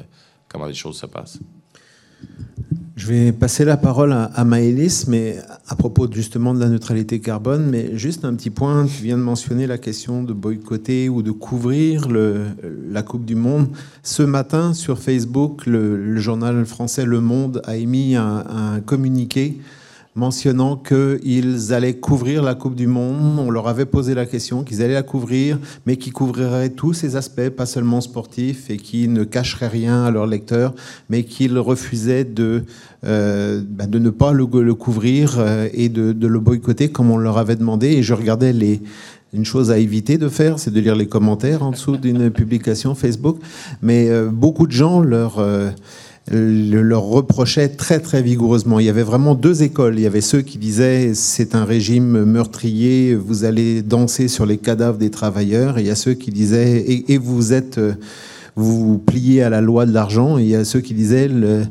[0.49, 1.39] comment les choses se passent.
[2.97, 5.37] Je vais passer la parole à, Maëlys, mais
[5.69, 9.23] à propos justement de la neutralité carbone, mais juste un petit point, tu viens de
[9.23, 12.47] mentionner la question de boycotter ou de couvrir le,
[12.91, 13.69] la Coupe du Monde.
[14.03, 19.59] Ce matin, sur Facebook, le, journal français Le Monde a émis un, un communiqué
[20.17, 23.39] mentionnant qu'ils allaient couvrir la Coupe du Monde.
[23.39, 27.17] On leur avait posé la question qu'ils allaient la couvrir, mais qui couvriraient tous ces
[27.17, 30.75] aspects, pas seulement sportifs, et qui ne cacheraient rien à leurs lecteurs,
[31.11, 32.65] mais qu'ils refusaient de,
[33.05, 37.19] euh, bah, de ne pas le, couvrir euh, et de, de, le boycotter comme on
[37.19, 37.89] leur avait demandé.
[37.89, 38.81] Et je regardais les,
[39.35, 42.95] une chose à éviter de faire, c'est de lire les commentaires en dessous d'une publication
[42.95, 43.37] Facebook.
[43.83, 45.41] Mais euh, beaucoup de gens leur
[46.31, 48.81] le leur reprochait très très vigoureusement.
[48.81, 49.99] Il y avait vraiment deux écoles.
[49.99, 54.59] Il y avait ceux qui disaient c'est un régime meurtrier, vous allez danser sur les
[54.59, 55.79] cadavres des travailleurs.
[55.79, 57.81] Et il y a ceux qui disaient et, vous êtes
[58.57, 60.39] vous, vous pliez à la loi de l'argent.
[60.39, 61.65] Et il y a ceux qui disaient le,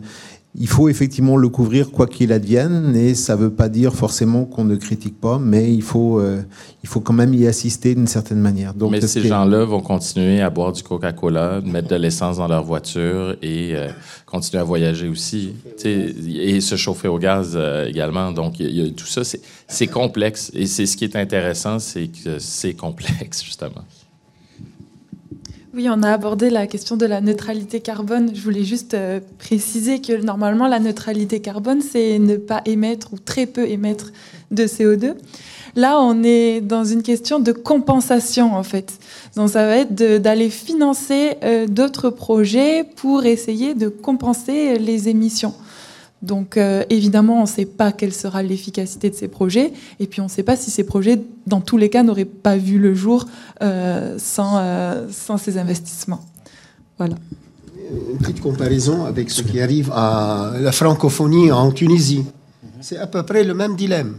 [0.58, 4.46] il faut effectivement le couvrir quoi qu'il advienne, et ça ne veut pas dire forcément
[4.46, 6.42] qu'on ne critique pas, mais il faut, euh,
[6.84, 8.74] il faut quand même y assister d'une certaine manière.
[8.74, 12.64] Donc, mais ces gens-là vont continuer à boire du Coca-Cola, mettre de l'essence dans leur
[12.64, 13.90] voiture et euh,
[14.26, 15.54] continuer à voyager aussi,
[15.84, 18.32] et se chauffer au gaz euh, également.
[18.32, 19.22] Donc, y a, tout ça,
[19.68, 23.84] c'est complexe, et c'est ce qui est intéressant, c'est que c'est complexe, justement.
[25.76, 28.32] Oui, on a abordé la question de la neutralité carbone.
[28.34, 33.18] Je voulais juste euh, préciser que normalement, la neutralité carbone, c'est ne pas émettre ou
[33.20, 34.14] très peu émettre
[34.52, 35.16] de CO2.
[35.76, 38.94] Là, on est dans une question de compensation, en fait.
[39.36, 45.54] Donc, ça va être d'aller financer euh, d'autres projets pour essayer de compenser les émissions.
[46.26, 50.22] Donc euh, évidemment, on ne sait pas quelle sera l'efficacité de ces projets, et puis
[50.22, 52.96] on ne sait pas si ces projets, dans tous les cas, n'auraient pas vu le
[52.96, 53.26] jour
[53.62, 56.26] euh, sans, euh, sans ces investissements.
[56.98, 57.16] Voilà.
[58.12, 62.24] Une petite comparaison avec ce qui arrive à la francophonie en Tunisie.
[62.82, 64.18] C'est à peu près le même dilemme.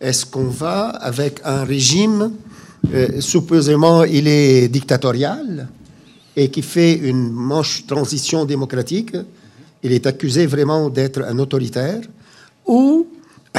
[0.00, 2.32] Est-ce qu'on va avec un régime,
[3.20, 5.68] supposément il est dictatorial
[6.34, 9.16] et qui fait une manche transition démocratique,
[9.82, 12.00] il est accusé vraiment d'être un autoritaire,
[12.66, 13.06] ou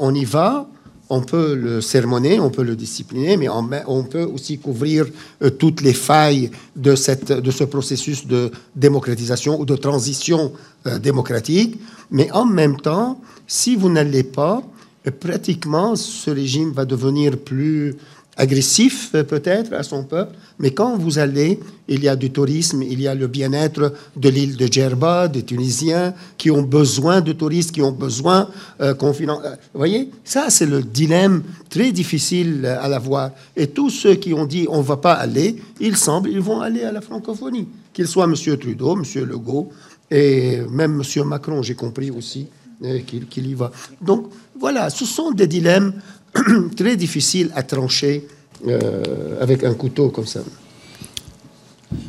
[0.00, 0.68] on, y va
[1.10, 5.06] on peut le sermonner, on peut le discipliner, mais on, peut aussi couvrir
[5.42, 10.52] euh, toutes les failles de, cette, de, ce processus de démocratisation ou de transition
[10.86, 11.78] euh, démocratique.
[12.10, 14.62] Mais en même temps, si vous n'allez pas,
[15.06, 17.96] euh, pratiquement, ce régime va devenir plus
[18.36, 23.00] agressif peut-être à son peuple, mais quand vous allez, il y a du tourisme, il
[23.00, 27.72] y a le bien-être de l'île de Djerba, des Tunisiens qui ont besoin de touristes,
[27.72, 28.48] qui ont besoin
[28.80, 28.94] euh.
[29.04, 33.30] Euh, vous voyez, ça c'est le dilemme très difficile à la voir.
[33.56, 36.60] Et tous ceux qui ont dit on ne va pas aller, il semble ils vont
[36.60, 38.34] aller à la francophonie, qu'il soit M.
[38.34, 39.24] Trudeau, M.
[39.24, 39.70] Legault
[40.10, 41.24] et même M.
[41.24, 42.46] Macron, j'ai compris aussi
[42.84, 43.70] euh, qu'il y va.
[44.00, 45.92] Donc voilà, ce sont des dilemmes
[46.76, 48.26] très difficiles à trancher
[48.66, 50.40] euh, avec un couteau comme ça.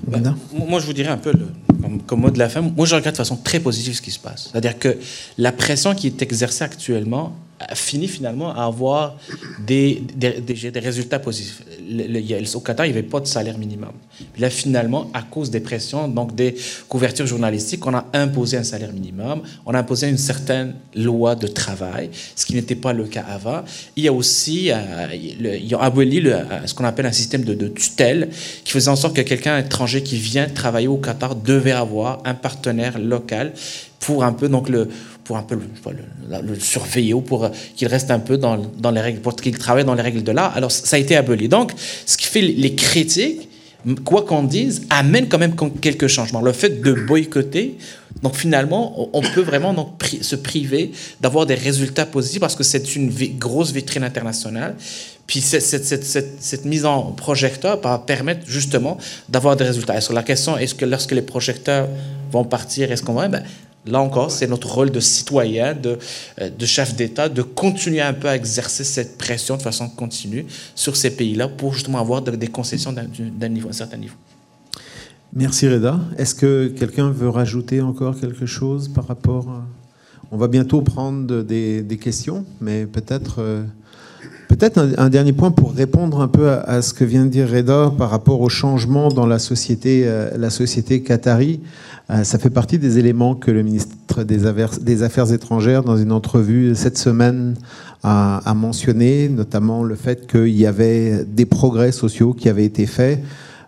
[0.07, 1.47] Ben, moi, je vous dirais un peu, le,
[2.07, 4.19] comme, mot de la fin, moi, je regarde de façon très positive ce qui se
[4.19, 4.49] passe.
[4.51, 4.97] C'est-à-dire que
[5.37, 7.35] la pression qui est exercée actuellement,
[7.73, 9.15] fini finalement à avoir
[9.59, 11.63] des, des, des, résultats positifs.
[11.89, 13.93] Le, au Qatar, il n'y avait pas de salaire minimum.
[14.37, 16.55] Là, finalement, à cause des pressions, donc des
[16.89, 21.47] couvertures journalistiques, on a imposé un salaire minimum, on a imposé une certaine loi de
[21.47, 23.63] travail, ce qui n'était pas le cas avant.
[23.95, 26.35] Il y a aussi, euh, ils ont aboli le,
[26.65, 28.29] ce qu'on appelle un système de, de, tutelle
[28.65, 32.33] qui faisait en sorte que quelqu'un étranger qui vient travailler au Qatar devait avoir un
[32.33, 33.53] partenaire local
[33.99, 34.89] pour un peu donc le
[35.25, 35.59] pour un peu
[36.43, 39.83] le, surveiller ou pour qu'il reste un peu dans, dans les règles, pour qu'il travaille
[39.83, 40.55] dans les règles de l'art.
[40.55, 41.49] Alors, ça a été aboli.
[41.49, 41.73] Donc,
[42.05, 43.49] ce qui fait les critiques,
[44.03, 46.41] quoi qu'on dise, amène quand même quelques changements.
[46.41, 47.77] Le fait de boycotter,
[48.23, 49.89] donc finalement, on peut vraiment donc
[50.21, 54.75] se priver d'avoir des résultats positifs parce que c'est une grosse vitrine internationale.
[55.27, 56.05] Puis cette, cette,
[56.39, 58.97] cette, mise en projecteur va permettre justement
[59.27, 59.97] d'avoir des résultats.
[59.97, 61.87] Et sur la question, est-ce que lorsque les projecteurs
[62.31, 63.27] vont partir, est-ce qu'on va...
[63.27, 63.43] Ben,
[63.87, 65.97] Là encore, c'est notre rôle de citoyen, de,
[66.41, 70.45] euh, de chef d'État, de continuer un peu à exercer cette pression de façon continue
[70.73, 74.15] sur ces pays-là pour justement avoir des concessions d'un niveau, un certain niveau.
[75.33, 75.99] Merci Reda.
[76.17, 79.65] Est-ce que quelqu'un veut rajouter encore quelque chose par rapport à...
[80.31, 83.35] On va bientôt prendre des, des questions, mais peut-être...
[83.39, 83.63] Euh,
[84.47, 87.91] Peut-être un, dernier point pour répondre un peu à, ce que vient de dire Reda
[87.97, 91.61] par rapport au changement dans la société, euh, la société qatari.
[92.11, 94.45] Euh, ça fait partie des éléments que le ministre des
[95.03, 97.55] Affaires, étrangères, dans une entrevue cette semaine,
[98.03, 102.85] a, a mentionné, notamment le fait qu'il y avait des progrès sociaux qui avaient été
[102.85, 103.21] faits.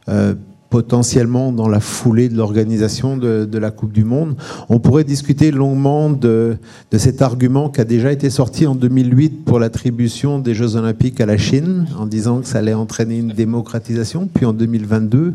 [0.10, 0.36] Euh,
[0.70, 4.36] potentiellement dans la foulée de l'organisation de, la Coupe du Monde.
[4.70, 6.58] On pourrait discuter longuement de,
[6.98, 11.26] cet argument qui a déjà été sorti en 2008 pour l'attribution des Jeux Olympiques à
[11.26, 14.30] la Chine, en disant que ça allait entraîner une démocratisation.
[14.32, 15.34] Puis en 2022,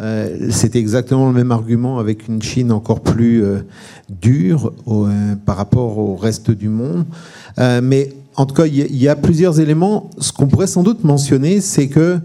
[0.00, 3.58] euh, c'était exactement le même argument avec une Chine encore plus euh,
[4.08, 7.04] dure euh, par rapport au reste du monde.
[7.58, 10.08] mais en tout cas, il y, a plusieurs éléments.
[10.18, 12.18] Ce qu'on pourrait sans doute mentionner, c'est que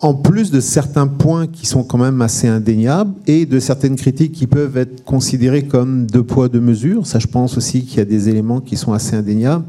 [0.00, 4.32] en plus de certains points qui sont quand même assez indéniables et de certaines critiques
[4.32, 8.02] qui peuvent être considérées comme deux poids, deux mesures, ça je pense aussi qu'il y
[8.02, 9.64] a des éléments qui sont assez indéniables,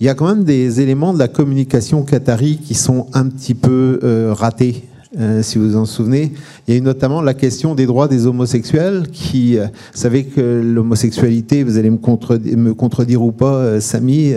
[0.00, 3.54] il y a quand même des éléments de la communication qatari qui sont un petit
[3.54, 3.98] peu
[4.32, 4.84] ratés
[5.18, 6.32] euh, si vous vous en souvenez.
[6.66, 10.24] Il y a eu notamment la question des droits des homosexuels, qui, euh, vous savez
[10.24, 14.32] que l'homosexualité, vous allez me, contredire, ou pas, euh, Samy,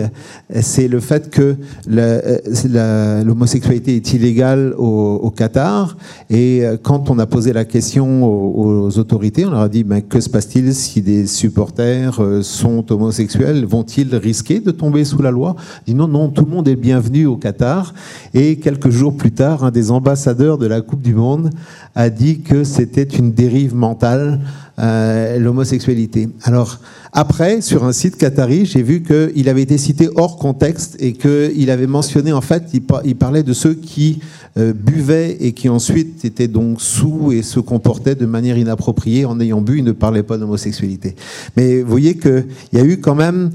[0.60, 1.56] c'est le fait que
[1.88, 5.96] l'homosexualité est illégale au, Qatar.
[6.30, 10.20] Et quand on a posé la question aux, autorités, on leur a dit, ben, que
[10.20, 13.64] se passe-t-il si des supporters sont homosexuels?
[13.64, 15.56] Vont-ils risquer de tomber sous la loi?
[15.86, 17.94] Dit non, non, tout le monde est bienvenu au Qatar.
[18.34, 21.50] Et quelques jours plus tard, un des ambassadeurs de la Coupe du Monde
[21.94, 24.40] a dit que c'était une dérive mentale,
[24.78, 26.28] euh, l'homosexualité.
[26.44, 26.78] Alors,
[27.12, 31.70] après, sur un site qatari, j'ai vu qu'il avait été cité hors contexte et qu'il
[31.70, 34.20] avait mentionné, en fait, il, parlait de ceux qui
[34.56, 39.40] euh, buvaient et qui ensuite étaient donc sous et se comportaient de manière inappropriée en
[39.40, 39.78] ayant bu.
[39.78, 41.16] Il ne parlait pas d'homosexualité.
[41.56, 43.50] Mais vous voyez qu'il y a eu quand même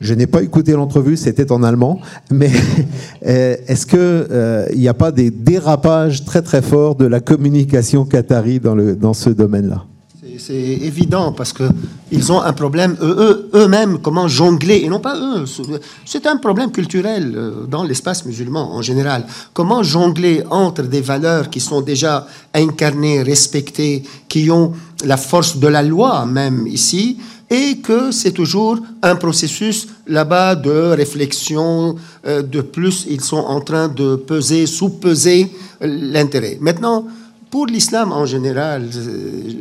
[0.00, 2.50] je n'ai pas écouté l'entrevue, c'était en allemand, mais
[3.26, 8.04] euh, est-ce qu'il euh, n'y a pas des dérapages très très forts de la communication
[8.04, 9.84] qatari dans, ce domaine-là?
[10.38, 11.64] C'est évident parce que
[12.12, 15.44] ils ont un problème eux, eux-mêmes comment jongler et non pas eux.
[16.04, 19.24] C'est un problème culturel euh, dans l'espace musulman en général.
[19.54, 24.72] Comment jongler entre des valeurs qui sont déjà incarnées, respectées, qui ont
[25.06, 27.16] la force de la loi même ici,
[27.50, 31.96] et que c'est toujours un processus là-bas de réflexion.
[32.26, 36.58] Euh, de plus, ils sont en train de peser, sous-peser l'intérêt.
[36.60, 37.06] Maintenant,
[37.50, 39.52] pour l'islam en général, euh,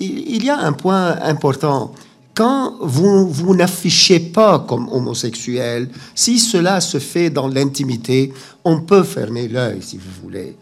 [0.00, 1.92] il y a un point important.
[2.34, 8.32] Quand vous, vous n'affichez pas comme homosexuel, si cela se fait dans l'intimité,
[8.64, 10.56] on peut fermer l'œil si vous voulez.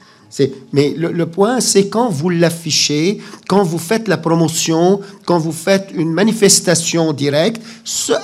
[0.73, 5.91] Mais le, point, c'est quand vous l'affichez, quand vous faites la promotion, quand vous faites
[5.95, 7.61] une manifestation directe,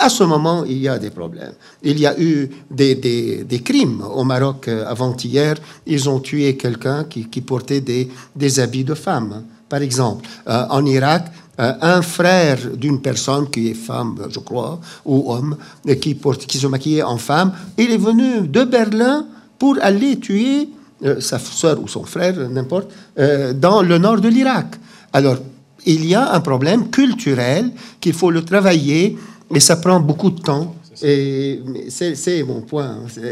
[0.01, 1.53] à ce moment, il y a des problèmes.
[1.83, 5.57] Il y a eu des, des, crimes au Maroc euh, avant-hier.
[5.87, 10.27] Ils ont tué quelqu'un qui, qui, portait des, des habits de femme, par exemple.
[10.49, 11.27] Euh, en Irak,
[11.61, 15.57] euh, un frère d'une personne qui est femme, je crois, ou homme,
[16.01, 19.27] qui, porte, qui se maquillait en femme, il est venu de Berlin
[19.59, 20.71] pour aller tuer
[21.05, 24.77] euh, sa soeur ou son frère, n'importe, euh, dans le nord de l'Irak.
[25.13, 25.39] Alors,
[25.87, 27.71] il y a un problème culturel
[28.01, 29.17] qu'il faut le travailler,
[29.51, 30.75] mais ça prend beaucoup de temps.
[31.03, 32.97] Et c'est mon point.
[33.07, 33.23] Hein,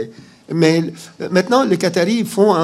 [0.55, 0.93] mais
[1.31, 2.55] maintenant, les Qataris font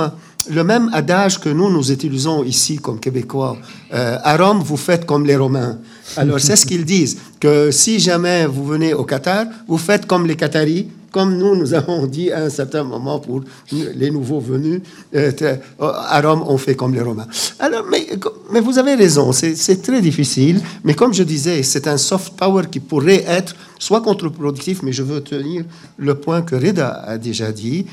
[0.50, 3.56] le même adage que nous, nous utilisons ici comme Québécois.
[3.92, 5.78] Euh, à Rome, vous faites comme les Romains.
[6.16, 10.26] Alors, c'est ce qu'ils disent, que si jamais vous venez au Qatar, vous faites comme
[10.26, 14.80] les Qataris, comme nous, nous avons dit à un certain moment pour les nouveaux venus,
[15.14, 15.30] euh,
[15.78, 17.26] à Rome, on fait comme les Romains.
[17.58, 18.08] Alors, mais,
[18.50, 22.64] mais vous avez raison, c'est très difficile, mais comme je disais, c'est un soft power
[22.70, 25.64] qui pourrait être soit contre-productif, mais je veux tenir
[25.98, 27.86] le point que Reda a déjà dit,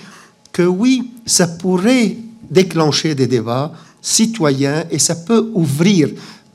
[0.51, 2.15] que oui, ça pourrait
[2.49, 6.09] déclencher des débats citoyens et ça peut ouvrir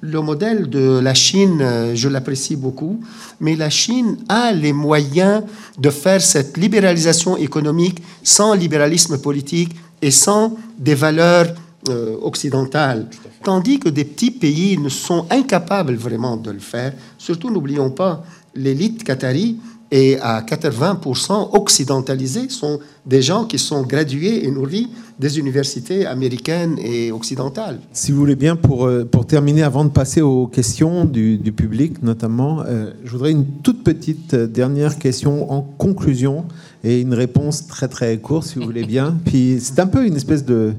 [0.05, 3.01] le modèle de la Chine, euh, je l'apprécie beaucoup,
[3.41, 5.43] mais la Chine a les moyens
[5.79, 11.55] de faire cette libéralisation économique sans libéralisme politique et sans des valeurs
[11.89, 13.09] euh, occidentales.
[13.43, 16.93] Tandis que des petits pays ne sont incapables vraiment de le faire.
[17.19, 18.25] Surtout, n'oublions pas,
[18.55, 19.57] l'élite qatari
[19.91, 26.77] et à 80% occidentalisés sont des gens qui sont gradués et nourris des universités américaines
[26.79, 27.79] et occidentales.
[27.93, 31.53] Si vous voulez bien, pour, euh, pour terminer, avant de passer aux questions du, du
[31.53, 36.45] public notamment, euh, je voudrais une toute petite euh, dernière question en conclusion
[36.83, 39.17] et une réponse très très courte, si vous voulez bien.
[39.25, 40.73] Puis c'est un peu une espèce de,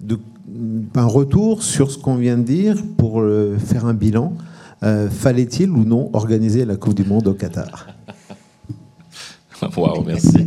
[0.00, 0.18] de
[0.94, 3.24] un retour sur ce qu'on vient de dire pour
[3.58, 4.34] faire un bilan.
[5.10, 7.93] Fallait-il ou non organiser la Coupe du Monde au Qatar?
[9.76, 10.46] Wow, merci.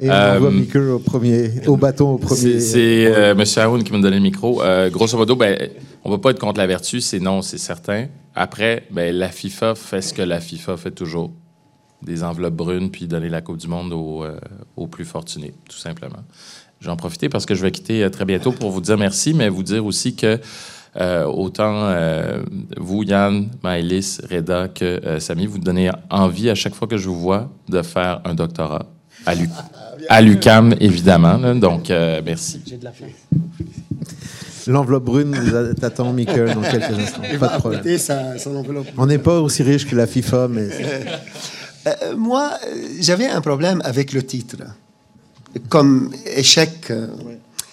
[0.00, 2.60] Et on voit euh, au, premier, au bâton au premier.
[2.60, 3.44] C'est euh, M.
[3.56, 4.62] Aoun qui m'a donné le micro.
[4.62, 5.56] Euh, grosso modo, ben,
[6.04, 8.06] on ne va pas être contre la vertu, c'est non, c'est certain.
[8.34, 11.32] Après, ben, la FIFA fait ce que la FIFA fait toujours
[12.02, 14.24] des enveloppes brunes, puis donner la Coupe du Monde aux,
[14.76, 16.22] aux plus fortunés, tout simplement.
[16.80, 19.64] J'en profite parce que je vais quitter très bientôt pour vous dire merci, mais vous
[19.64, 20.38] dire aussi que
[21.00, 22.42] euh, autant euh,
[22.76, 27.08] vous, Yann, Maëlys, Reda que euh, Samy, vous donnez envie à chaque fois que je
[27.08, 28.86] vous vois de faire un doctorat
[29.24, 31.54] à, l'UCAM, évidemment.
[31.54, 31.92] donc,
[32.24, 32.62] merci.
[32.66, 32.92] J'ai de la
[34.66, 35.34] L'enveloppe brune
[35.80, 37.22] t'attend, Michael, dans quelques instants.
[37.40, 37.82] Pas de problème.
[38.96, 40.68] On n'est pas aussi riche que la FIFA, mais.
[42.16, 42.52] moi,
[43.00, 44.56] j'avais un problème avec le titre.
[45.68, 46.92] Comme échec.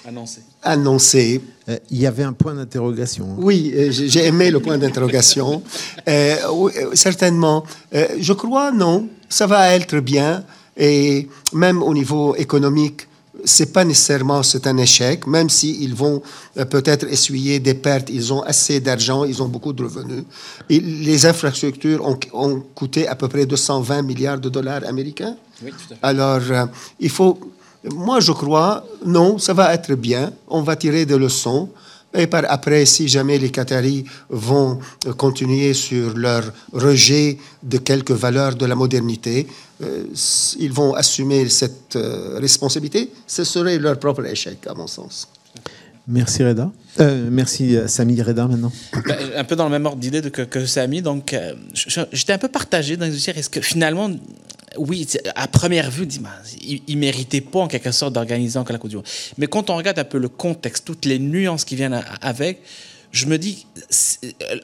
[0.07, 0.41] Annoncé.
[0.65, 1.41] Annoncé.
[1.67, 3.25] Euh, il y avait un point d'interrogation.
[3.31, 3.37] Hein.
[3.39, 5.61] Oui, euh, j'ai aimé le point d'interrogation.
[6.07, 6.35] Euh,
[6.93, 7.63] certainement.
[7.91, 10.43] je crois, non, ça va être bien.
[10.77, 13.07] Et même au niveau économique,
[13.43, 16.21] c'est pas nécessairement c'est un échec, même s'ils vont
[16.69, 20.25] peut-être essuyer des pertes, ils ont assez d'argent, ils ont beaucoup de revenus.
[20.69, 25.35] Et les infrastructures ont, ont, coûté à peu près 220 milliards de dollars américains.
[25.63, 25.99] Oui, tout à fait.
[26.03, 26.67] Alors,
[26.99, 27.39] il faut
[27.93, 30.31] moi, je crois, non, ça va être bien.
[30.47, 31.69] On va tirer des leçons.
[32.17, 34.79] Et par après, si jamais les Qataris vont
[35.17, 39.47] continuer sur leur rejet de quelques valeurs de la modernité,
[39.83, 40.05] euh,
[40.59, 43.11] ils vont assumer cette euh, responsabilité.
[43.27, 45.27] Ce serait leur propre échec, à mon sens.
[46.07, 46.71] Merci Reda.
[47.01, 48.71] Euh, merci Samy Reda maintenant.
[49.05, 51.01] Ben, un peu dans le même ordre d'idée que, que Samy.
[51.01, 51.35] Donc,
[51.73, 54.09] j'étais un peu partagé dans les est-ce que finalement
[54.77, 56.29] oui, à première vue, ben,
[56.61, 59.05] il ne méritait pas en quelque sorte d'organiser encore la Coupe.
[59.37, 62.61] Mais quand on regarde un peu le contexte, toutes les nuances qui viennent avec,
[63.11, 63.65] je me dis,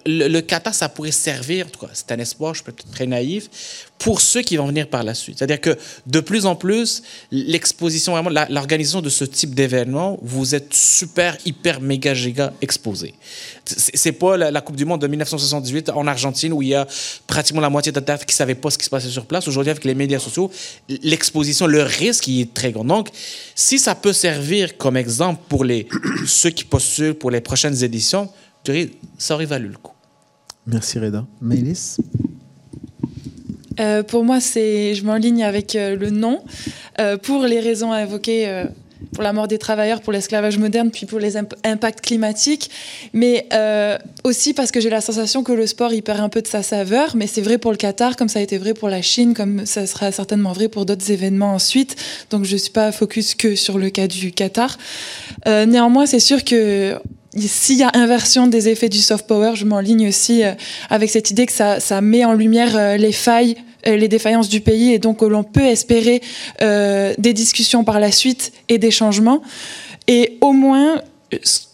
[0.05, 4.19] le, le Qatar, ça pourrait servir, c'est un espoir, je peux être très naïf, pour
[4.19, 5.37] ceux qui vont venir par la suite.
[5.37, 5.77] C'est-à-dire que
[6.07, 11.81] de plus en plus, l'exposition, vraiment, l'organisation de ce type d'événement, vous êtes super, hyper,
[11.81, 13.13] méga, giga exposé.
[13.63, 16.87] C'est pas la, Coupe du Monde de 1978 en Argentine où il y a
[17.27, 19.47] pratiquement la moitié de la qui ne savait pas ce qui se passait sur place.
[19.47, 20.49] Aujourd'hui, avec les médias sociaux,
[21.03, 22.85] l'exposition, le risque, il est très grand.
[22.85, 23.09] Donc,
[23.53, 25.87] si ça peut servir comme exemple pour les,
[26.25, 28.29] ceux qui postulent pour les prochaines éditions,
[29.19, 29.93] ça aurait valu le coup.
[30.65, 31.23] Merci Reda.
[31.39, 31.97] Maëlys?
[33.79, 36.43] Euh, Pour moi, c'est, je m'enligne avec euh, le non,
[36.99, 38.65] euh, pour les raisons évoquées,
[39.13, 42.69] pour la mort des travailleurs, pour l'esclavage moderne, puis pour les impacts climatiques,
[43.13, 43.47] mais
[44.23, 46.61] aussi parce que j'ai la sensation que le sport y perd un peu de sa
[46.61, 49.33] saveur, mais c'est vrai pour le Qatar, comme ça a été vrai pour la Chine,
[49.33, 51.95] comme ça sera certainement vrai pour d'autres événements ensuite,
[52.29, 54.77] donc je ne suis pas focus que sur le cas du Qatar.
[55.47, 56.95] néanmoins, c'est sûr que
[57.37, 60.53] s'il y a inversion des effets du soft power, je m'enligne aussi euh,
[60.89, 63.55] avec cette idée que ça, met en lumière euh, les failles,
[63.87, 66.21] euh, les défaillances du pays et donc que l'on peut espérer
[66.59, 69.41] des discussions par la suite et des changements.
[70.07, 71.01] Et au moins,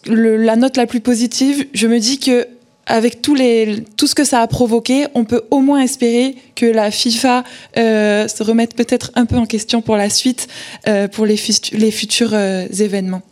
[0.06, 2.46] la note la plus positive, je me dis que
[2.86, 7.44] avec tout ce que ça a provoqué, on peut au moins espérer que la FIFA
[7.76, 10.48] se remette peut-être un peu en question pour la suite,
[11.12, 13.22] pour les futurs événements.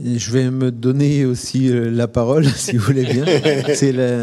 [0.00, 3.24] Je vais me donner aussi euh, la parole, si vous voulez bien.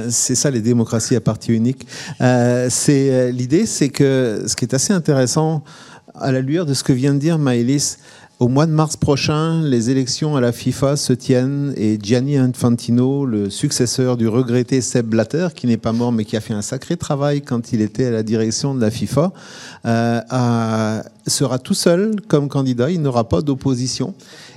[0.10, 1.86] C'est ça les démocraties à parti unique.
[2.22, 5.64] Euh, euh, l'idée, c'est que ce qui est assez intéressant
[6.16, 8.00] à la lueur de ce que vient de dire Maëlys,
[8.40, 13.26] au mois de mars prochain, les élections à la FIFA se tiennent et Gianni Infantino,
[13.26, 16.62] le successeur du regretté Seb Blatter, qui n'est pas mort mais qui a fait un
[16.62, 19.34] sacré travail quand il était à la direction de la FIFA,
[19.86, 22.92] euh, sera tout seul comme candidat.
[22.92, 24.14] Il n'aura pas d'opposition.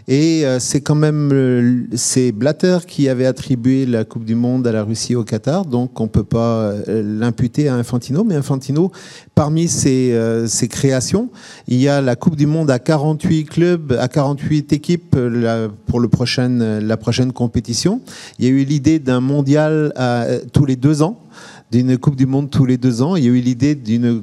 [0.08, 4.66] Et euh, c'est quand même euh, c'est Blatter qui avait attribué la Coupe du Monde
[4.66, 8.24] à la Russie au Qatar, donc on peut pas euh, l'imputer à Infantino.
[8.24, 8.90] Mais Infantino,
[9.34, 11.30] parmi ses, ses, créations,
[11.68, 15.16] il y a la Coupe du Monde à 48 clubs, à 48 équipes
[15.86, 16.08] pour le
[16.80, 18.00] la prochaine compétition.
[18.38, 19.92] Il y a eu l'idée d'un mondial
[20.52, 21.22] tous les deux ans
[21.72, 23.16] d'une Coupe du Monde tous les deux ans.
[23.16, 24.22] Il y a eu l'idée d'une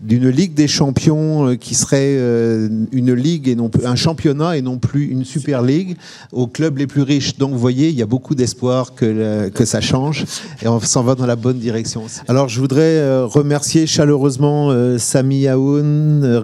[0.00, 4.62] d'une Ligue des champions euh, qui serait euh, une ligue et non un championnat et
[4.62, 5.96] non plus une Super Ligue
[6.32, 7.38] aux clubs les plus riches.
[7.38, 10.24] Donc vous voyez, il y a beaucoup d'espoir que, que ça change
[10.60, 12.02] et on s'en va dans la bonne direction.
[12.26, 16.42] Alors je voudrais euh, remercier chaleureusement Sami Aoun,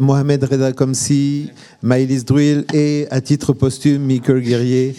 [0.00, 1.48] Mohamed Reda Komsi,
[1.82, 4.94] Maëlys Druil et à titre posthume Michael Guerrier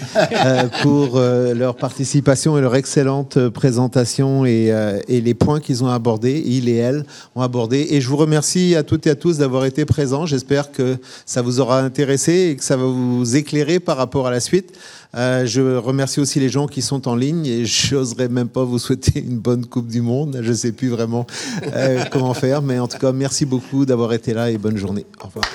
[0.81, 6.69] pour leur participation et leur excellente présentation euh, et, les points qu'ils ont abordés, il
[6.69, 7.05] et elle
[7.35, 7.87] ont abordé.
[7.91, 10.25] Et je vous remercie à toutes et à tous d'avoir été présents.
[10.25, 14.31] J'espère que ça vous aura intéressé et que ça va vous éclairer par rapport à
[14.31, 14.73] la suite.
[15.15, 18.63] Euh, je remercie aussi les gens qui sont en ligne et je n'oserais même pas
[18.63, 20.39] vous souhaiter une bonne Coupe du Monde.
[20.41, 21.25] Je ne sais plus vraiment
[21.73, 25.05] euh, comment faire, mais en tout cas, merci beaucoup d'avoir été là et bonne journée.
[25.23, 25.45] Au revoir.